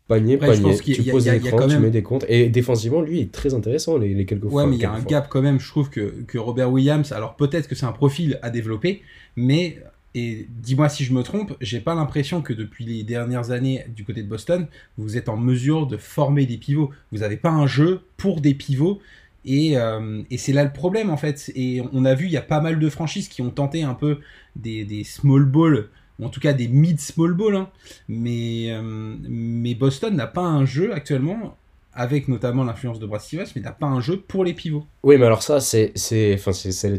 Panier, 0.07 0.37
panier, 0.37 0.77
tu 0.79 1.03
poses 1.05 1.27
l'écran, 1.29 1.67
tu 1.67 1.79
mets 1.79 1.91
des 1.91 2.03
comptes. 2.03 2.27
Et 2.29 2.51
défensivement, 2.51 3.01
lui, 3.01 3.21
est 3.21 3.33
très 3.33 3.55
intéressant 3.55 3.97
les, 3.97 4.13
les 4.13 4.27
quelques 4.27 4.45
ouais, 4.45 4.51
fois. 4.51 4.65
Ouais, 4.65 4.71
mais 4.71 4.77
il 4.77 4.83
y 4.83 4.85
a 4.85 4.93
un 4.93 5.01
gap 5.01 5.29
quand 5.31 5.41
même. 5.41 5.59
Je 5.59 5.69
trouve 5.69 5.89
que, 5.89 6.23
que 6.27 6.37
Robert 6.37 6.71
Williams, 6.71 7.11
alors 7.13 7.37
peut-être 7.37 7.69
que 7.69 7.75
c'est 7.75 7.87
un 7.87 7.93
profil 7.93 8.39
à 8.43 8.51
développer, 8.51 9.01
mais 9.37 9.79
et 10.15 10.47
dis-moi 10.63 10.89
si 10.89 11.05
je 11.05 11.13
me 11.13 11.23
trompe, 11.23 11.55
j'ai 11.61 11.81
pas 11.81 11.95
l'impression 11.95 12.41
que 12.41 12.53
depuis 12.53 12.85
les 12.85 13.03
dernières 13.03 13.51
années 13.51 13.85
du 13.89 14.05
côté 14.05 14.23
de 14.23 14.29
Boston, 14.29 14.69
vous 14.97 15.17
êtes 15.17 15.29
en 15.29 15.37
mesure 15.37 15.87
de 15.87 15.97
former 15.97 16.47
des 16.47 16.57
pivots. 16.57 16.91
Vous 17.11 17.19
n'avez 17.19 17.37
pas 17.37 17.51
un 17.51 17.67
jeu 17.67 18.03
pour 18.17 18.41
des 18.41 18.55
pivots 18.55 19.01
euh, 19.47 20.23
et, 20.31 20.39
c'est 20.39 20.53
là 20.53 20.65
le 20.65 20.73
problème 20.73 21.11
en 21.11 21.17
fait. 21.17 21.51
Et 21.55 21.83
on 21.93 22.05
a 22.05 22.15
vu, 22.15 22.27
il 22.27 22.33
y 22.33 22.37
a 22.37 22.43
pas 22.43 22.61
mal 22.61 22.79
de 22.79 22.89
franchises 22.89 23.29
qui 23.29 23.43
ont 23.43 23.51
tenté 23.51 23.83
un 23.83 23.95
peu 23.95 24.19
des, 24.57 25.05
small 25.05 25.45
ball, 25.45 25.89
ou 26.19 26.27
en 26.27 26.29
tout 26.29 26.41
cas 26.41 26.53
des 26.53 26.69
mid 26.69 27.01
small 27.01 27.35
ball. 27.35 27.57
Hein. 27.57 27.69
Mais, 28.09 28.67
euh, 28.71 28.81
mais 28.83 29.75
Boston 29.75 30.15
n'a 30.17 30.27
pas 30.27 30.43
un 30.43 30.65
jeu 30.65 30.93
actuellement, 30.93 31.57
avec 31.93 32.29
notamment 32.29 32.65
l'influence 32.65 32.99
de 32.99 33.07
Brad 33.07 33.21
Stevens, 33.21 33.47
mais 33.55 33.63
n'a 33.63 33.73
pas 33.73 33.87
un 33.87 34.01
jeu 34.01 34.21
pour 34.21 34.45
les 34.45 34.55
pivots. 34.55 34.85
Oui, 35.03 35.17
mais 35.19 35.27
alors 35.27 35.43
ça, 35.43 35.61
c'est, 35.61 35.93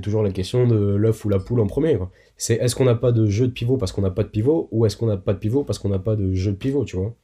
toujours 0.02 0.24
la 0.24 0.32
question 0.32 0.68
de 0.68 0.96
l'œuf 0.96 1.26
ou 1.26 1.30
la 1.30 1.40
poule 1.40 1.60
en 1.60 1.68
premier. 1.68 1.98
C'est 2.38 2.56
est-ce 2.56 2.76
qu'on 2.76 2.86
n'a 2.86 2.96
pas 2.96 3.12
de 3.12 3.28
jeu 3.28 3.48
de 3.48 3.52
pivot 3.52 3.78
parce 3.78 3.92
qu'on 3.92 4.02
n'a 4.02 4.12
pas 4.12 4.24
de 4.24 4.30
pivot, 4.30 4.68
ou 4.72 4.86
est-ce 4.86 4.98
qu'on 4.98 5.08
n'a 5.08 5.18
pas 5.18 5.34
de 5.34 5.40
pivot 5.40 5.64
parce 5.64 5.80
qu'on 5.80 5.90
n'a 5.90 6.00
pas 6.00 6.16
de 6.16 6.34
jeu 6.34 6.52
de 6.52 6.58
pivot, 6.58 6.86
tu 6.86 6.96
vois? 6.96 7.16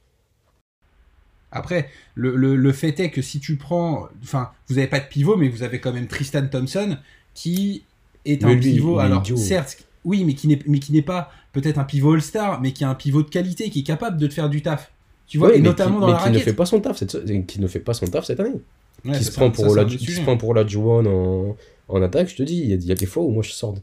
Après, 1.52 1.88
le, 2.14 2.72
fait 2.72 2.98
est 2.98 3.10
que 3.10 3.22
si 3.22 3.38
tu 3.38 3.56
prends. 3.56 4.08
Enfin, 4.22 4.50
vous 4.68 4.76
n'avez 4.76 4.88
pas 4.88 5.00
de 5.00 5.06
pivot, 5.06 5.36
mais 5.36 5.48
vous 5.48 5.62
avez 5.62 5.80
quand 5.80 5.92
même 5.92 6.06
Tristan 6.06 6.46
Thompson 6.46 6.96
qui 7.34 7.84
est 8.24 8.42
un 8.44 8.56
pivot. 8.56 8.98
Alors, 8.98 9.24
certes, 9.36 9.84
oui, 10.04 10.24
mais 10.24 10.34
qui 10.34 10.92
n'est 10.92 11.02
pas 11.02 11.30
peut-être 11.52 11.78
un 11.78 11.84
pivot 11.84 12.14
All-Star, 12.14 12.60
mais 12.60 12.72
qui 12.72 12.84
a 12.84 12.88
un 12.88 12.94
pivot 12.94 13.22
de 13.22 13.28
qualité, 13.28 13.68
qui 13.68 13.80
est 13.80 13.84
capable 13.84 14.16
de 14.16 14.26
te 14.26 14.34
faire 14.34 14.48
du 14.48 14.62
taf. 14.62 14.90
Tu 15.26 15.38
vois, 15.38 15.54
et 15.54 15.60
notamment 15.60 16.00
dans 16.00 16.06
mais 16.08 16.12
la 16.14 16.18
qui 16.18 16.30
ne 16.30 16.38
fait 16.38 16.52
pas 16.52 16.66
son 16.66 16.80
taf 16.80 16.96
cette, 16.96 17.46
qui 17.46 17.60
ne 17.60 17.66
fait 17.66 17.80
pas 17.80 17.94
son 17.94 18.06
taf 18.06 18.26
cette 18.26 18.40
année. 18.40 18.60
qui, 19.04 19.24
se 19.24 19.30
prend 19.30 19.50
pour 19.50 19.74
la, 19.74 19.84
qui 19.84 20.12
se 20.12 20.20
prend 20.20 20.36
pour 20.36 20.52
la 20.52 20.66
Juwan 20.66 21.06
en, 21.06 21.56
en 21.88 22.02
attaque, 22.02 22.28
je 22.28 22.36
te 22.36 22.42
dis, 22.42 22.60
il 22.60 22.84
y, 22.84 22.92
a 22.92 22.94
des 22.94 23.06
fois 23.06 23.22
où 23.22 23.30
moi 23.30 23.42
je 23.42 23.50
sors. 23.50 23.74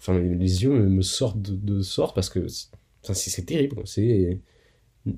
Enfin, 0.00 0.18
les 0.18 0.62
yeux 0.62 0.70
me 0.70 1.02
sortent 1.02 1.40
de, 1.40 1.54
de 1.54 1.82
sorte 1.82 2.14
parce 2.14 2.28
que 2.28 2.46
c'est 3.02 3.46
terrible. 3.46 3.82
C'est 3.84 4.38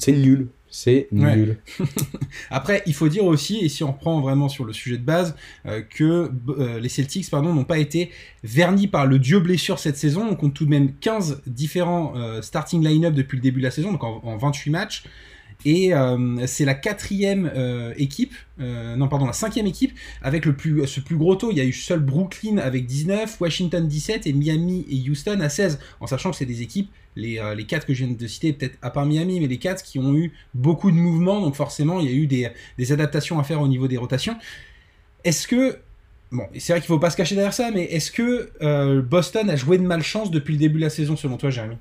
nul. 0.09 0.49
C'est 0.71 1.09
nul. 1.13 1.59
Après, 2.51 2.83
il 2.87 2.93
faut 2.93 3.09
dire 3.09 3.25
aussi, 3.25 3.59
et 3.59 3.69
si 3.69 3.83
on 3.85 3.93
reprend 3.93 4.21
vraiment 4.21 4.49
sur 4.49 4.65
le 4.65 4.73
sujet 4.73 4.99
de 4.99 5.05
base, 5.05 5.35
euh, 5.67 5.81
que 5.81 6.31
euh, 6.49 6.79
les 6.79 6.91
Celtics 6.91 7.31
pardon, 7.31 7.55
n'ont 7.55 7.65
pas 7.65 7.79
été 7.79 8.11
vernis 8.45 8.87
par 8.87 9.07
le 9.07 9.19
dieu 9.19 9.41
blessure 9.41 9.79
cette 9.79 9.97
saison. 9.97 10.27
On 10.31 10.37
compte 10.37 10.55
tout 10.55 10.67
de 10.67 10.71
même 10.71 10.93
15 11.01 11.43
différents 11.47 12.13
euh, 12.17 12.43
starting 12.43 12.85
line-up 12.85 13.15
depuis 13.15 13.37
le 13.37 13.43
début 13.43 13.61
de 13.61 13.65
la 13.65 13.71
saison, 13.71 13.93
donc 13.93 14.05
en, 14.05 14.21
en 14.23 14.37
28 14.37 14.71
matchs. 14.71 15.05
Et 15.65 15.93
euh, 15.93 16.47
c'est 16.47 16.65
la 16.65 16.75
quatrième 16.75 17.51
euh, 17.55 17.93
équipe, 17.97 18.35
euh, 18.61 18.95
non 18.95 19.09
pardon, 19.09 19.27
la 19.27 19.33
cinquième 19.33 19.67
équipe 19.67 19.93
avec 20.23 20.45
le 20.45 20.55
plus, 20.55 20.87
ce 20.87 21.01
plus 21.01 21.17
gros 21.17 21.35
taux. 21.35 21.51
Il 21.51 21.59
y 21.59 21.61
a 21.61 21.65
eu 21.65 21.73
seul 21.73 21.99
Brooklyn 21.99 22.59
avec 22.59 22.87
19, 22.87 23.41
Washington 23.41 23.87
17 23.87 24.27
et 24.27 24.33
Miami 24.33 24.87
et 24.89 25.11
Houston 25.11 25.41
à 25.41 25.49
16. 25.49 25.81
En 26.01 26.07
sachant 26.07 26.31
que 26.31 26.37
c'est 26.37 26.47
des 26.47 26.63
équipes, 26.63 26.91
les, 27.17 27.41
les 27.57 27.65
quatre 27.65 27.87
que 27.87 27.95
je 27.95 28.05
viens 28.05 28.15
de 28.15 28.27
citer, 28.29 28.53
peut-être 28.53 28.79
à 28.83 28.91
part 28.91 29.05
Miami, 29.05 29.41
mais 29.41 29.49
les 29.49 29.59
quatre 29.59 29.83
qui 29.83 29.99
ont 29.99 30.15
eu 30.15 30.33
beaucoup 30.55 30.93
de 30.93 30.97
mouvements. 30.97 31.41
Donc 31.41 31.57
forcément, 31.57 31.99
il 31.99 32.07
y 32.07 32.11
a 32.11 32.15
eu 32.15 32.27
des, 32.29 32.93
adaptations 32.93 33.41
à 33.41 33.45
faire 33.45 33.61
au 33.61 33.67
niveau 33.67 33.89
des 33.89 33.97
rotations. 33.97 34.37
Est-ce 35.25 35.49
que 35.49 35.79
Bon, 36.31 36.45
c'est 36.59 36.75
vrai 36.75 36.81
qu'il 36.83 36.93
ne 36.93 36.97
faut 36.97 36.99
pas 36.99 37.09
se 37.09 37.17
cacher 37.17 37.35
derrière 37.37 37.55
ça, 37.55 37.71
mais 37.71 37.85
est-ce 37.85 38.13
que 38.13 39.01
Boston 39.01 39.49
a 39.49 39.57
joué 39.57 39.79
de 39.79 39.83
malchance 39.83 40.31
depuis 40.31 40.53
le 40.53 40.59
début 40.59 40.77
de 40.77 40.85
la 40.85 40.91
saison, 40.91 41.17
selon 41.17 41.39
toi, 41.39 41.49
Jérémy? 41.49 41.77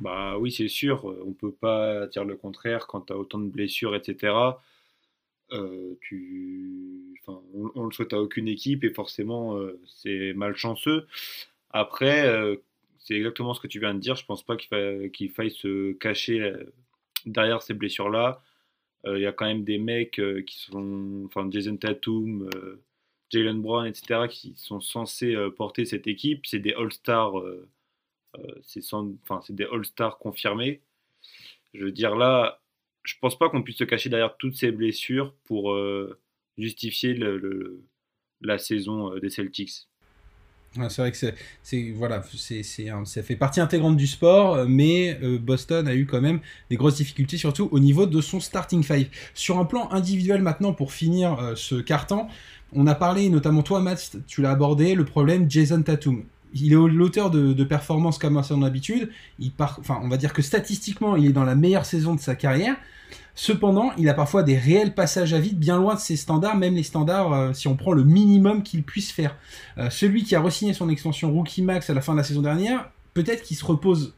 Bah 0.00 0.38
oui, 0.38 0.50
c'est 0.52 0.68
sûr, 0.68 1.04
on 1.26 1.32
peut 1.32 1.52
pas 1.52 2.06
dire 2.08 2.24
le 2.24 2.36
contraire 2.36 2.86
quand 2.86 3.02
tu 3.02 3.12
as 3.12 3.18
autant 3.18 3.38
de 3.38 3.48
blessures, 3.48 3.94
etc. 3.94 4.34
Euh, 5.52 5.94
tu... 6.00 7.16
enfin, 7.22 7.40
on, 7.74 7.84
le 7.84 7.90
souhaite 7.92 8.12
à 8.12 8.20
aucune 8.20 8.46
équipe 8.48 8.84
et 8.84 8.90
forcément 8.94 9.56
euh, 9.56 9.80
c'est 9.86 10.32
malchanceux. 10.34 11.06
Après, 11.70 12.26
euh, 12.26 12.56
c'est 12.98 13.14
exactement 13.14 13.54
ce 13.54 13.60
que 13.60 13.66
tu 13.68 13.80
viens 13.80 13.94
de 13.94 14.00
dire. 14.00 14.16
Je 14.16 14.24
pense 14.26 14.42
pas 14.44 14.56
qu'il 14.56 14.68
faille, 14.68 15.28
faille 15.28 15.50
se 15.50 15.92
cacher 15.94 16.40
euh, 16.40 16.64
derrière 17.26 17.62
ces 17.62 17.74
blessures-là. 17.74 18.42
Euh, 19.06 19.18
Il 19.18 19.22
y 19.22 19.26
a 19.26 19.32
quand 19.32 19.46
même 19.46 19.64
des 19.64 19.78
mecs 19.78 20.20
qui 20.46 20.58
sont, 20.58 21.24
enfin 21.26 21.48
Jason 21.50 21.76
Tatum, 21.76 22.50
Jalen 23.30 23.62
Brown, 23.62 23.86
etc., 23.86 24.26
qui 24.28 24.54
sont 24.56 24.80
censés 24.80 25.36
porter 25.56 25.84
cette 25.84 26.06
équipe. 26.06 26.46
C'est 26.46 26.58
des 26.58 26.74
All-Stars, 26.74 27.42
c'est 28.62 28.80
enfin, 28.92 29.40
c'est 29.46 29.54
des 29.54 29.64
All-Stars 29.64 30.18
confirmés. 30.18 30.80
Je 31.74 31.84
veux 31.84 31.92
dire 31.92 32.16
là, 32.16 32.60
je 33.02 33.14
pense 33.20 33.38
pas 33.38 33.48
qu'on 33.48 33.62
puisse 33.62 33.78
se 33.78 33.84
cacher 33.84 34.08
derrière 34.08 34.36
toutes 34.36 34.56
ces 34.56 34.72
blessures 34.72 35.34
pour 35.44 35.76
justifier 36.58 37.14
le, 37.14 37.82
la 38.40 38.58
saison 38.58 39.16
des 39.18 39.30
Celtics 39.30 39.88
c'est 40.88 41.02
vrai 41.02 41.10
que 41.10 41.16
c'est, 41.62 41.90
voilà, 41.92 42.22
c'est, 42.36 42.62
ça 42.62 43.22
fait 43.22 43.36
partie 43.36 43.60
intégrante 43.60 43.96
du 43.96 44.06
sport, 44.06 44.66
mais 44.68 45.18
euh, 45.22 45.38
Boston 45.38 45.88
a 45.88 45.94
eu 45.94 46.06
quand 46.06 46.20
même 46.20 46.40
des 46.70 46.76
grosses 46.76 46.96
difficultés, 46.96 47.36
surtout 47.36 47.68
au 47.72 47.80
niveau 47.80 48.06
de 48.06 48.20
son 48.20 48.40
starting 48.40 48.82
five. 48.82 49.08
Sur 49.34 49.58
un 49.58 49.64
plan 49.64 49.90
individuel 49.90 50.42
maintenant, 50.42 50.72
pour 50.72 50.92
finir 50.92 51.38
euh, 51.38 51.54
ce 51.56 51.76
carton, 51.76 52.26
on 52.72 52.86
a 52.86 52.94
parlé, 52.94 53.28
notamment 53.30 53.62
toi, 53.62 53.80
Matt, 53.80 54.16
tu 54.26 54.42
l'as 54.42 54.52
abordé, 54.52 54.94
le 54.94 55.04
problème 55.04 55.50
Jason 55.50 55.82
Tatum. 55.82 56.24
Il 56.54 56.72
est 56.72 56.76
l'auteur 56.76 57.30
de, 57.30 57.52
de 57.52 57.64
performances 57.64 58.18
comme 58.18 58.36
à 58.36 58.42
son 58.42 58.62
habitude. 58.62 59.10
Il 59.38 59.52
part, 59.52 59.76
enfin, 59.80 60.00
on 60.02 60.08
va 60.08 60.16
dire 60.16 60.32
que 60.32 60.42
statistiquement, 60.42 61.16
il 61.16 61.26
est 61.26 61.32
dans 61.32 61.44
la 61.44 61.54
meilleure 61.54 61.86
saison 61.86 62.14
de 62.14 62.20
sa 62.20 62.34
carrière. 62.34 62.76
Cependant, 63.34 63.92
il 63.96 64.08
a 64.08 64.14
parfois 64.14 64.42
des 64.42 64.58
réels 64.58 64.94
passages 64.94 65.32
à 65.32 65.40
vide 65.40 65.58
bien 65.58 65.78
loin 65.78 65.94
de 65.94 66.00
ses 66.00 66.16
standards, 66.16 66.56
même 66.56 66.74
les 66.74 66.82
standards 66.82 67.32
euh, 67.32 67.52
si 67.52 67.68
on 67.68 67.76
prend 67.76 67.92
le 67.92 68.04
minimum 68.04 68.62
qu'il 68.62 68.82
puisse 68.82 69.10
faire. 69.12 69.36
Euh, 69.78 69.88
celui 69.88 70.24
qui 70.24 70.34
a 70.34 70.42
re-signé 70.42 70.74
son 70.74 70.90
extension 70.90 71.32
Rookie 71.32 71.62
Max 71.62 71.88
à 71.88 71.94
la 71.94 72.00
fin 72.00 72.12
de 72.12 72.18
la 72.18 72.24
saison 72.24 72.42
dernière, 72.42 72.90
peut-être 73.14 73.42
qu'il 73.42 73.56
se 73.56 73.64
repose 73.64 74.14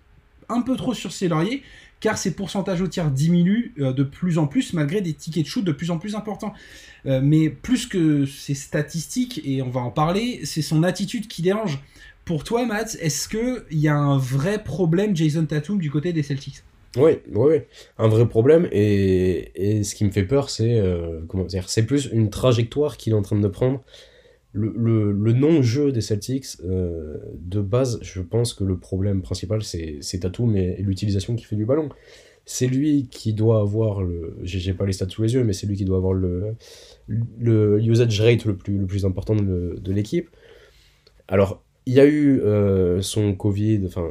un 0.49 0.61
peu 0.61 0.77
trop 0.77 0.93
sur 0.93 1.12
ses 1.12 1.29
lauriers, 1.29 1.62
car 2.01 2.19
ses 2.19 2.35
pourcentages 2.35 2.81
au 2.81 2.89
tir 2.89 3.12
diminuent 3.12 3.73
euh, 3.79 3.93
de 3.93 4.03
plus 4.03 4.39
en 4.39 4.49
plus 4.49 4.73
malgré 4.73 5.01
des 5.01 5.12
tickets 5.12 5.45
de 5.45 5.49
shoot 5.49 5.65
de 5.65 5.73
plus 5.73 5.91
en 5.91 5.99
plus 5.99 6.17
importants. 6.17 6.53
mais 7.05 7.49
plus 7.49 7.87
que 7.87 8.27
ses 8.27 8.55
statistiques, 8.55 9.41
et 9.45 9.61
on 9.62 9.71
va 9.71 9.81
en 9.81 9.91
parler, 9.91 10.41
c'est 10.45 10.62
son 10.62 10.83
attitude 10.83 11.27
qui 11.29 11.43
dérange. 11.43 11.81
Pour 12.25 12.45
toi, 12.45 12.64
Matt, 12.67 12.97
est-ce 13.00 13.29
qu'il 13.29 13.79
y 13.79 13.88
a 13.88 13.97
un 13.97 14.17
vrai 14.17 14.62
problème 14.62 15.17
Jason 15.17 15.45
Tatum 15.45 15.79
du 15.79 15.91
côté 15.91 16.12
des 16.12 16.23
Celtics? 16.23 16.62
Oui, 16.97 17.12
oui, 17.33 17.57
un 17.99 18.09
vrai 18.09 18.29
problème. 18.29 18.69
Et, 18.71 19.83
ce 19.83 19.95
qui 19.95 20.05
me 20.05 20.11
fait 20.11 20.25
peur, 20.25 20.50
c'est 20.50 20.79
euh, 20.79 21.21
comment 21.26 21.45
dire, 21.45 21.69
c'est 21.69 21.85
plus 21.85 22.11
une 22.12 22.31
trajectoire 22.31 22.97
qu'il 22.97 23.12
est 23.12 23.17
en 23.17 23.23
train 23.23 23.38
de 23.38 23.49
prendre. 23.49 23.83
Le, 24.55 25.33
non-jeu 25.33 25.93
des 25.93 26.02
Celtics, 26.02 26.47
euh, 26.64 27.17
de 27.38 27.61
base, 27.61 27.99
je 28.02 28.21
pense 28.21 28.52
que 28.52 28.64
le 28.64 28.76
problème 28.76 29.23
principal, 29.23 29.62
c'est 29.62 30.19
Tatum 30.21 30.55
et, 30.57 30.76
l'utilisation 30.83 31.35
qu'il 31.35 31.47
fait 31.47 31.57
du 31.57 31.64
ballon. 31.64 31.88
C'est 32.45 32.67
lui 32.67 33.09
qui 33.11 33.33
doit 33.33 33.61
avoir 33.61 34.02
le. 34.02 34.37
J'ai 34.43 34.75
pas 34.75 34.85
les 34.85 34.93
stats 34.93 35.09
sous 35.09 35.23
les 35.23 35.35
yeux, 35.35 35.45
mais 35.45 35.55
c'est 35.55 35.67
lui 35.67 35.76
qui 35.76 35.85
doit 35.85 35.97
avoir 35.97 36.12
le, 36.12 36.57
usage 37.81 38.21
rate 38.21 38.45
le 38.45 38.57
plus, 38.57 38.79
le 38.79 38.87
plus 38.87 39.07
important 39.07 39.35
de, 39.35 39.76
de 39.81 39.93
l'équipe. 39.93 40.29
Alors, 41.29 41.62
il 41.87 41.95
y 41.95 42.01
a 42.01 42.07
eu 42.07 42.41
euh, 42.41 43.03
son 43.03 43.35
Covid, 43.35 43.83
enfin, 43.87 44.09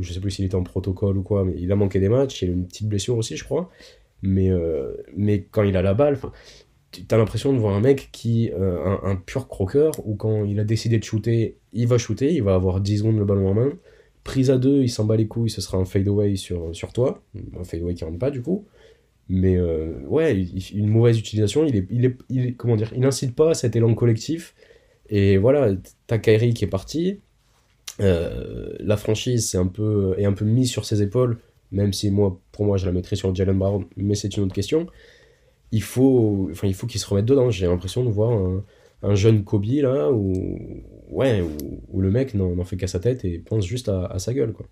je 0.00 0.12
sais 0.12 0.20
plus 0.20 0.30
s'il 0.30 0.44
était 0.44 0.54
en 0.54 0.62
protocole 0.62 1.18
ou 1.18 1.22
quoi, 1.22 1.44
mais 1.44 1.54
il 1.58 1.70
a 1.70 1.76
manqué 1.76 2.00
des 2.00 2.08
matchs, 2.08 2.42
il 2.42 2.48
a 2.48 2.52
eu 2.52 2.54
une 2.54 2.66
petite 2.66 2.88
blessure 2.88 3.16
aussi, 3.16 3.36
je 3.36 3.44
crois. 3.44 3.70
Mais, 4.22 4.50
euh, 4.50 4.94
mais 5.16 5.42
quand 5.50 5.62
il 5.62 5.76
a 5.76 5.82
la 5.82 5.94
balle, 5.94 6.18
tu 6.90 7.02
as 7.10 7.16
l'impression 7.16 7.52
de 7.52 7.58
voir 7.58 7.74
un 7.74 7.80
mec 7.80 8.08
qui, 8.12 8.50
euh, 8.52 8.96
un, 9.02 9.16
pur 9.16 9.48
croqueur, 9.48 9.92
où 10.06 10.14
quand 10.14 10.44
il 10.44 10.58
a 10.60 10.64
décidé 10.64 10.98
de 10.98 11.04
shooter, 11.04 11.56
il 11.72 11.86
va 11.86 11.98
shooter, 11.98 12.32
il 12.32 12.42
va 12.42 12.54
avoir 12.54 12.80
10 12.80 12.98
secondes 12.98 13.18
le 13.18 13.24
ballon 13.24 13.48
en 13.48 13.54
main. 13.54 13.72
Prise 14.24 14.50
à 14.50 14.58
deux, 14.58 14.82
il 14.82 14.88
s'en 14.88 15.04
bat 15.04 15.16
les 15.16 15.26
couilles, 15.26 15.50
ce 15.50 15.60
sera 15.60 15.78
un 15.78 15.84
fadeaway 15.84 16.36
sur, 16.36 16.74
sur 16.74 16.92
toi. 16.92 17.22
Un 17.58 17.64
fadeaway 17.64 17.94
qui 17.94 18.04
rentre 18.04 18.18
pas 18.18 18.30
du 18.30 18.40
coup. 18.40 18.66
Mais 19.28 19.58
ouais, 19.60 20.46
une 20.74 20.88
mauvaise 20.88 21.18
utilisation, 21.18 21.64
il 21.64 21.76
est, 21.76 21.86
il 21.90 22.04
est, 22.04 22.16
il 22.28 22.46
est, 22.46 22.52
comment 22.52 22.76
dire, 22.76 22.92
il 22.94 23.00
n'incite 23.00 23.34
pas 23.34 23.50
à 23.50 23.54
cet 23.54 23.76
élan 23.76 23.94
collectif 23.94 24.54
et 25.14 25.36
voilà, 25.36 25.68
t'as 26.06 26.18
qui 26.18 26.30
est 26.30 26.66
parti. 26.66 27.20
Euh, 28.00 28.72
la 28.80 28.96
franchise 28.96 29.54
est 29.54 29.58
un, 29.58 29.66
peu, 29.66 30.14
est 30.16 30.24
un 30.24 30.32
peu 30.32 30.46
mise 30.46 30.70
sur 30.70 30.86
ses 30.86 31.02
épaules, 31.02 31.38
même 31.70 31.92
si 31.92 32.10
moi, 32.10 32.40
pour 32.50 32.64
moi, 32.64 32.78
je 32.78 32.86
la 32.86 32.92
mettrais 32.92 33.14
sur 33.14 33.32
Jalen 33.34 33.58
Brown, 33.58 33.84
mais 33.98 34.14
c'est 34.14 34.34
une 34.38 34.44
autre 34.44 34.54
question. 34.54 34.86
Il 35.70 35.82
faut, 35.82 36.48
enfin, 36.50 36.66
il 36.66 36.72
faut 36.72 36.86
qu'il 36.86 36.98
se 36.98 37.06
remette 37.06 37.26
dedans. 37.26 37.50
J'ai 37.50 37.66
l'impression 37.66 38.02
de 38.02 38.08
voir 38.08 38.32
un, 38.32 38.64
un, 39.02 39.14
jeune 39.14 39.44
Kobe 39.44 39.66
là, 39.66 40.10
où, 40.10 40.58
ouais, 41.10 41.44
le 41.94 42.10
mec 42.10 42.32
n'en 42.32 42.64
fait 42.64 42.78
qu'à 42.78 42.86
sa 42.86 42.98
tête 42.98 43.22
et 43.26 43.38
pense 43.38 43.66
juste 43.66 43.90
à, 43.90 44.18
sa 44.18 44.32
gueule. 44.32 44.54
Quoi. 44.54 44.64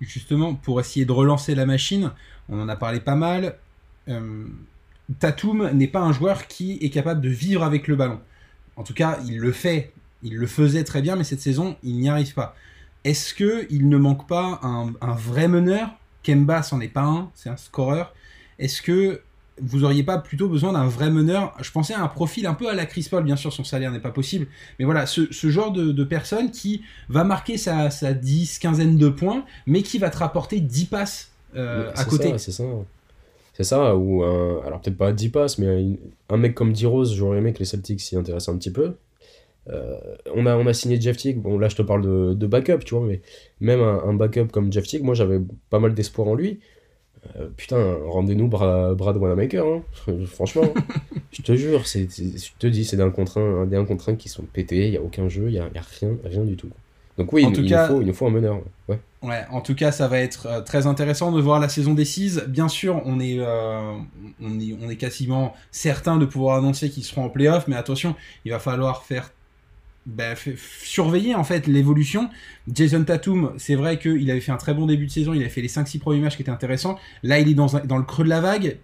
Justement, 0.00 0.54
pour 0.54 0.80
essayer 0.80 1.04
de 1.04 1.12
relancer 1.12 1.54
la 1.54 1.66
machine, 1.66 2.12
on 2.48 2.58
en 2.58 2.68
a 2.70 2.76
parlé 2.76 3.00
pas 3.00 3.14
mal. 3.14 3.58
Euh, 4.08 4.46
Tatum 5.18 5.70
n'est 5.72 5.86
pas 5.86 6.00
un 6.00 6.12
joueur 6.14 6.46
qui 6.46 6.78
est 6.80 6.90
capable 6.90 7.20
de 7.20 7.28
vivre 7.28 7.62
avec 7.62 7.88
le 7.88 7.96
ballon. 7.96 8.20
En 8.76 8.82
tout 8.82 8.94
cas, 8.94 9.18
il 9.26 9.38
le 9.38 9.52
fait. 9.52 9.92
Il 10.22 10.36
le 10.36 10.46
faisait 10.46 10.84
très 10.84 11.02
bien, 11.02 11.16
mais 11.16 11.24
cette 11.24 11.40
saison, 11.40 11.76
il 11.82 11.98
n'y 11.98 12.08
arrive 12.08 12.34
pas. 12.34 12.54
Est-ce 13.04 13.34
qu'il 13.34 13.88
ne 13.88 13.96
manque 13.96 14.26
pas 14.26 14.60
un, 14.62 15.14
vrai 15.14 15.48
meneur? 15.48 15.90
Kemba, 16.22 16.62
c'en 16.62 16.80
est 16.80 16.88
pas 16.88 17.04
un, 17.04 17.30
c'est 17.34 17.48
un 17.48 17.56
scoreur. 17.56 18.14
Est-ce 18.58 18.82
que 18.82 19.20
vous 19.62 19.84
auriez 19.84 20.02
pas 20.02 20.18
plutôt 20.18 20.48
besoin 20.48 20.72
d'un 20.72 20.86
vrai 20.86 21.10
meneur? 21.10 21.54
Je 21.60 21.70
pensais 21.70 21.94
à 21.94 22.02
un 22.02 22.08
profil 22.08 22.46
un 22.46 22.54
peu 22.54 22.68
à 22.68 22.74
la 22.74 22.84
Chris 22.84 23.06
Paul, 23.08 23.22
bien 23.22 23.36
sûr, 23.36 23.52
son 23.52 23.62
salaire 23.62 23.92
n'est 23.92 24.00
pas 24.00 24.10
possible. 24.10 24.48
Mais 24.78 24.84
voilà, 24.84 25.06
ce, 25.06 25.28
genre 25.48 25.70
de, 25.70 26.04
personne 26.04 26.50
qui 26.50 26.82
va 27.08 27.22
marquer 27.22 27.58
sa, 27.58 27.90
sa 27.90 28.12
10, 28.12 28.58
quinzaine 28.58 28.96
de 28.96 29.08
points, 29.08 29.44
mais 29.66 29.82
qui 29.82 29.98
va 29.98 30.10
te 30.10 30.18
rapporter 30.18 30.58
10 30.58 30.86
passes 30.86 31.30
euh, 31.54 31.92
à 31.94 32.04
côté. 32.04 32.36
C'est 32.38 32.52
ça. 32.52 32.64
C'est 33.56 33.64
ça, 33.64 33.96
ou 33.96 34.22
un, 34.22 34.60
alors 34.66 34.82
peut-être 34.82 34.98
pas 34.98 35.12
10 35.12 35.30
passes, 35.30 35.56
mais 35.56 35.96
un, 36.28 36.36
mec 36.36 36.54
comme 36.54 36.74
D-Rose, 36.74 37.14
j'aurais 37.14 37.38
aimé 37.38 37.54
que 37.54 37.58
les 37.60 37.64
Celtics 37.64 38.02
s'y 38.02 38.14
intéressent 38.14 38.54
un 38.54 38.58
petit 38.58 38.70
peu. 38.70 38.96
Euh, 39.70 39.96
on, 40.34 40.44
a, 40.44 40.54
on 40.56 40.66
a 40.66 40.74
signé 40.74 41.00
Jeff 41.00 41.16
Tick, 41.16 41.40
bon 41.40 41.58
là 41.58 41.68
je 41.68 41.74
te 41.74 41.80
parle 41.80 42.02
de, 42.02 42.34
de 42.34 42.46
backup, 42.46 42.80
tu 42.84 42.94
vois, 42.94 43.06
mais 43.06 43.22
même 43.60 43.80
un, 43.80 44.12
backup 44.12 44.48
comme 44.52 44.70
Jeff 44.70 44.86
Tick, 44.86 45.02
moi 45.02 45.14
j'avais 45.14 45.40
pas 45.70 45.78
mal 45.78 45.94
d'espoir 45.94 46.28
en 46.28 46.34
lui. 46.34 46.60
Euh, 47.36 47.48
putain, 47.56 47.96
rendez-nous 48.04 48.46
Brad 48.46 49.16
Wanamaker, 49.16 49.66
hein. 49.66 49.82
franchement, 50.26 50.74
je 51.32 51.40
te 51.40 51.56
jure, 51.56 51.86
c'est, 51.86 52.08
je 52.10 52.50
te 52.58 52.66
dis, 52.66 52.84
c'est 52.84 52.98
des 52.98 53.02
1 53.02 53.10
contre 53.10 53.40
1, 53.40 54.16
qui 54.16 54.28
sont 54.28 54.42
pétés, 54.42 54.84
il 54.84 54.90
n'y 54.90 54.98
a 54.98 55.02
aucun 55.02 55.30
jeu, 55.30 55.44
il 55.46 55.52
n'y 55.52 55.60
a, 55.60 55.70
y 55.74 55.78
a 55.78 55.84
rien, 55.98 56.10
rien 56.24 56.44
du 56.44 56.56
tout. 56.56 56.68
Donc 57.16 57.32
oui, 57.32 57.46
il, 57.48 57.62
nous 57.62 57.86
faut, 57.86 58.02
il 58.02 58.06
nous 58.06 58.12
faut 58.12 58.26
un 58.26 58.30
meneur. 58.30 58.60
Ouais. 58.86 58.98
Ouais, 59.26 59.44
en 59.50 59.60
tout 59.60 59.74
cas, 59.74 59.90
ça 59.90 60.06
va 60.06 60.20
être 60.20 60.46
euh, 60.46 60.60
très 60.60 60.86
intéressant 60.86 61.32
de 61.32 61.40
voir 61.40 61.58
la 61.58 61.68
saison 61.68 61.94
des 61.94 62.04
6. 62.04 62.44
Bien 62.46 62.68
sûr, 62.68 63.02
on 63.06 63.18
est, 63.18 63.40
euh, 63.40 63.92
on 64.40 64.60
est, 64.60 64.78
on 64.80 64.88
est 64.88 64.96
quasiment 64.96 65.52
certain 65.72 66.16
de 66.16 66.26
pouvoir 66.26 66.58
annoncer 66.58 66.90
qu'ils 66.90 67.02
seront 67.02 67.24
en 67.24 67.28
playoff, 67.28 67.66
mais 67.66 67.74
attention, 67.74 68.14
il 68.44 68.52
va 68.52 68.60
falloir 68.60 69.02
faire 69.02 69.32
bah, 70.06 70.34
surveiller 70.84 71.34
en 71.34 71.42
fait 71.42 71.66
l'évolution. 71.66 72.30
Jason 72.72 73.04
Tatum, 73.04 73.52
c'est 73.58 73.76
vrai 73.76 73.98
qu'il 73.98 74.30
avait 74.30 74.40
fait 74.40 74.52
un 74.52 74.56
très 74.56 74.74
bon 74.74 74.86
début 74.86 75.06
de 75.06 75.10
saison, 75.10 75.32
il 75.34 75.40
avait 75.40 75.48
fait 75.48 75.60
les 75.60 75.68
5-6 75.68 76.00
premiers 76.00 76.20
matchs 76.20 76.36
qui 76.36 76.42
étaient 76.42 76.50
intéressants. 76.50 76.98
Là, 77.22 77.38
il 77.38 77.48
est 77.48 77.54
dans, 77.54 77.66
le 77.66 78.02
creux 78.02 78.24
de 78.24 78.28
la 78.28 78.40
vague, 78.40 78.78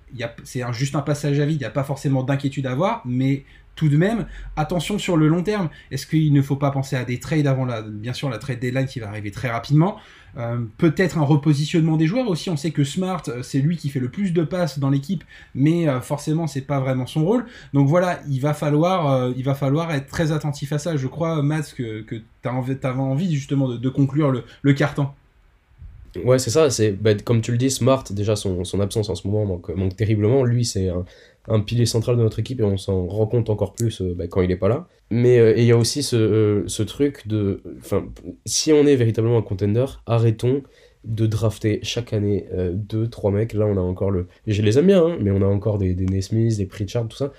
c'est 0.44 0.62
juste 0.72 0.94
un 0.94 1.02
passage 1.02 1.40
à 1.40 1.46
vide, 1.46 1.56
il 1.56 1.64
n'y 1.64 1.66
a 1.66 1.70
pas 1.70 1.84
forcément 1.84 2.22
d'inquiétude 2.22 2.66
à 2.66 2.72
avoir, 2.72 3.02
mais 3.04 3.44
tout 3.74 3.88
de 3.88 3.96
même, 3.96 4.26
attention 4.56 4.98
sur 4.98 5.16
le 5.16 5.28
long 5.28 5.42
terme. 5.42 5.70
Est-ce 5.90 6.06
qu'il 6.06 6.32
ne 6.32 6.42
faut 6.42 6.56
pas 6.56 6.70
penser 6.70 6.94
à 6.94 7.04
des 7.04 7.18
trades 7.18 7.46
avant 7.46 7.64
la, 7.64 7.82
bien 7.82 8.12
sûr, 8.12 8.28
la 8.28 8.38
trade 8.38 8.58
deadline 8.58 8.86
qui 8.86 9.00
va 9.00 9.08
arriver 9.08 9.30
très 9.30 9.50
rapidement 9.50 9.96
euh, 10.36 10.58
Peut-être 10.76 11.16
un 11.16 11.22
repositionnement 11.22 11.96
des 11.96 12.06
joueurs 12.06 12.28
aussi. 12.28 12.50
On 12.50 12.56
sait 12.58 12.70
que 12.70 12.84
Smart, 12.84 13.22
euh, 13.28 13.42
c'est 13.42 13.60
lui 13.60 13.78
qui 13.78 13.88
fait 13.88 14.00
le 14.00 14.10
plus 14.10 14.32
de 14.32 14.42
passes 14.42 14.78
dans 14.78 14.90
l'équipe, 14.90 15.24
mais 15.54 15.88
euh, 15.88 16.00
forcément, 16.02 16.46
c'est 16.46 16.66
pas 16.66 16.80
vraiment 16.80 17.06
son 17.06 17.24
rôle. 17.24 17.46
Donc 17.72 17.88
voilà, 17.88 18.20
il 18.28 18.40
va 18.40 18.52
falloir, 18.52 19.32
être 19.92 20.08
très 20.08 20.32
attentif 20.32 20.72
à 20.72 20.78
ça. 20.78 20.96
Je 20.96 21.06
crois, 21.06 21.42
que, 21.74 22.02
que 22.02 22.16
tu 22.42 22.48
avais 22.48 22.98
envie 22.98 23.34
justement 23.34 23.68
de, 23.68 23.88
conclure 23.88 24.30
le, 24.30 24.44
le 24.62 24.72
carton. 24.72 25.08
Ouais, 26.24 26.38
c'est 26.38 26.50
ça. 26.50 26.70
C'est 26.70 26.92
bah, 26.92 27.14
comme 27.14 27.40
tu 27.40 27.52
le 27.52 27.58
dis, 27.58 27.70
Smart, 27.70 28.04
déjà 28.10 28.36
son, 28.36 28.64
son 28.64 28.80
absence 28.80 29.08
en 29.08 29.14
ce 29.14 29.26
moment 29.26 29.44
manque, 29.46 29.68
manque 29.70 29.96
terriblement. 29.96 30.44
Lui, 30.44 30.64
c'est 30.64 30.90
un, 31.48 31.60
pilier 31.60 31.86
central 31.86 32.16
de 32.16 32.22
notre 32.22 32.38
équipe 32.38 32.60
et 32.60 32.64
on 32.64 32.76
s'en 32.76 33.06
rend 33.06 33.26
compte 33.26 33.50
encore 33.50 33.72
plus 33.72 34.00
euh, 34.00 34.14
bah, 34.16 34.26
quand 34.28 34.42
il 34.42 34.50
est 34.50 34.56
pas 34.56 34.68
là. 34.68 34.86
Mais 35.10 35.38
euh, 35.38 35.54
il 35.56 35.64
y 35.64 35.72
a 35.72 35.76
aussi 35.76 36.02
ce, 36.02 36.16
euh, 36.16 36.64
ce 36.66 36.82
truc 36.82 37.26
de. 37.26 37.62
Enfin, 37.78 38.06
si 38.46 38.72
on 38.72 38.86
est 38.86 38.96
véritablement 38.96 39.38
un 39.38 39.42
contender, 39.42 39.86
arrêtons 40.06 40.62
de 41.04 41.26
drafter 41.26 41.80
chaque 41.82 42.12
année 42.12 42.46
deux, 42.74 43.08
trois 43.08 43.32
mecs. 43.32 43.54
Là, 43.54 43.66
on 43.66 43.76
a 43.76 43.80
encore 43.80 44.10
le. 44.10 44.28
Je 44.46 44.62
les 44.62 44.78
aime 44.78 44.86
bien, 44.86 45.04
hein, 45.04 45.16
mais 45.20 45.32
on 45.32 45.42
a 45.42 45.46
encore 45.46 45.78
des, 45.78 45.94
des 45.94 46.06
Nesmith, 46.06 46.56
des 46.56 46.66
Pritchard, 46.66 47.08
tout 47.08 47.16
ça. 47.16 47.32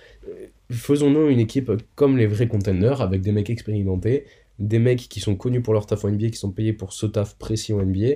Faisons-nous 0.69 1.29
une 1.29 1.39
équipe 1.39 1.71
comme 1.95 2.17
les 2.17 2.27
vrais 2.27 2.47
contenders, 2.47 3.01
avec 3.01 3.21
des 3.21 3.31
mecs 3.31 3.49
expérimentés, 3.49 4.25
des 4.59 4.79
mecs 4.79 5.09
qui 5.09 5.19
sont 5.19 5.35
connus 5.35 5.61
pour 5.61 5.73
leur 5.73 5.85
taf 5.85 6.05
en 6.05 6.09
NBA, 6.09 6.29
qui 6.29 6.37
sont 6.37 6.51
payés 6.51 6.73
pour 6.73 6.93
ce 6.93 7.05
taf 7.05 7.35
précis 7.37 7.73
en 7.73 7.83
NBA. 7.83 8.15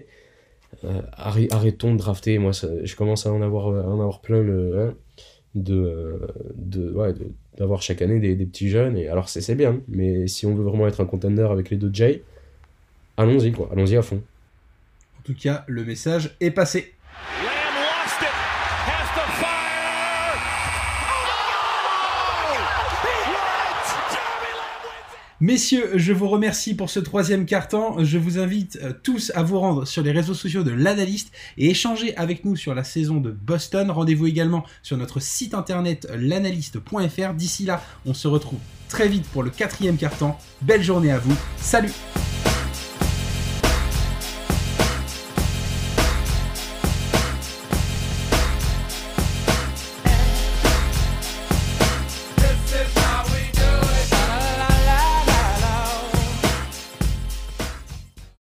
arrêtons 1.13 1.93
de 1.93 1.97
drafter. 1.97 2.37
Moi, 2.37 2.51
je 2.51 2.95
commence 2.95 3.25
à 3.25 3.33
en 3.33 3.41
avoir, 3.41 3.67
à 3.67 3.87
en 3.89 4.13
plein 4.13 4.41
le. 4.41 4.79
Hein 4.79 4.95
de, 5.57 6.19
de, 6.55 6.91
ouais, 6.91 7.13
d'avoir 7.57 7.81
chaque 7.81 8.01
année 8.01 8.19
des, 8.19 8.35
des, 8.35 8.45
petits 8.45 8.69
jeunes. 8.69 8.97
Et 8.97 9.07
alors, 9.07 9.29
c'est 9.29 9.55
bien, 9.55 9.81
mais 9.87 10.27
si 10.27 10.45
on 10.45 10.55
veut 10.55 10.63
vraiment 10.63 10.87
être 10.87 11.01
un 11.01 11.05
contender 11.05 11.47
avec 11.49 11.69
les 11.69 11.77
deux 11.77 11.89
Jay, 11.91 12.23
allons-y. 13.17 13.53
Allons-y 13.71 13.97
à 13.97 14.01
fond. 14.01 14.21
En 15.19 15.21
tout 15.23 15.35
cas, 15.35 15.63
le 15.67 15.83
message 15.83 16.35
est 16.39 16.51
passé. 16.51 16.93
Messieurs, 25.39 25.91
je 25.93 26.13
vous 26.13 26.27
remercie 26.27 26.73
pour 26.73 26.89
ce 26.89 26.99
troisième 26.99 27.45
carton. 27.45 28.03
Je 28.03 28.17
vous 28.17 28.39
invite 28.39 28.79
euh, 28.81 28.91
tous 29.03 29.31
à 29.35 29.43
vous 29.43 29.59
rendre 29.59 29.85
sur 29.85 30.01
les 30.01 30.11
réseaux 30.11 30.33
sociaux 30.33 30.63
de 30.63 30.71
l'analyste 30.71 31.31
et 31.59 31.69
échanger 31.69 32.17
avec 32.17 32.43
nous 32.43 32.55
sur 32.55 32.73
la 32.73 32.83
saison 32.83 33.17
de 33.17 33.29
Boston. 33.29 33.91
Rendez-vous 33.91 34.25
également 34.25 34.65
sur 34.81 34.97
notre 34.97 35.19
site 35.19 35.53
internet 35.53 36.07
l'analyste.fr. 36.17 37.33
D'ici 37.35 37.65
là, 37.65 37.83
on 38.07 38.15
se 38.15 38.27
retrouve 38.27 38.59
très 38.89 39.07
vite 39.07 39.27
pour 39.27 39.43
le 39.43 39.51
quatrième 39.51 39.97
carton. 39.97 40.33
Belle 40.63 40.81
journée 40.81 41.11
à 41.11 41.19
vous. 41.19 41.35
Salut 41.57 41.93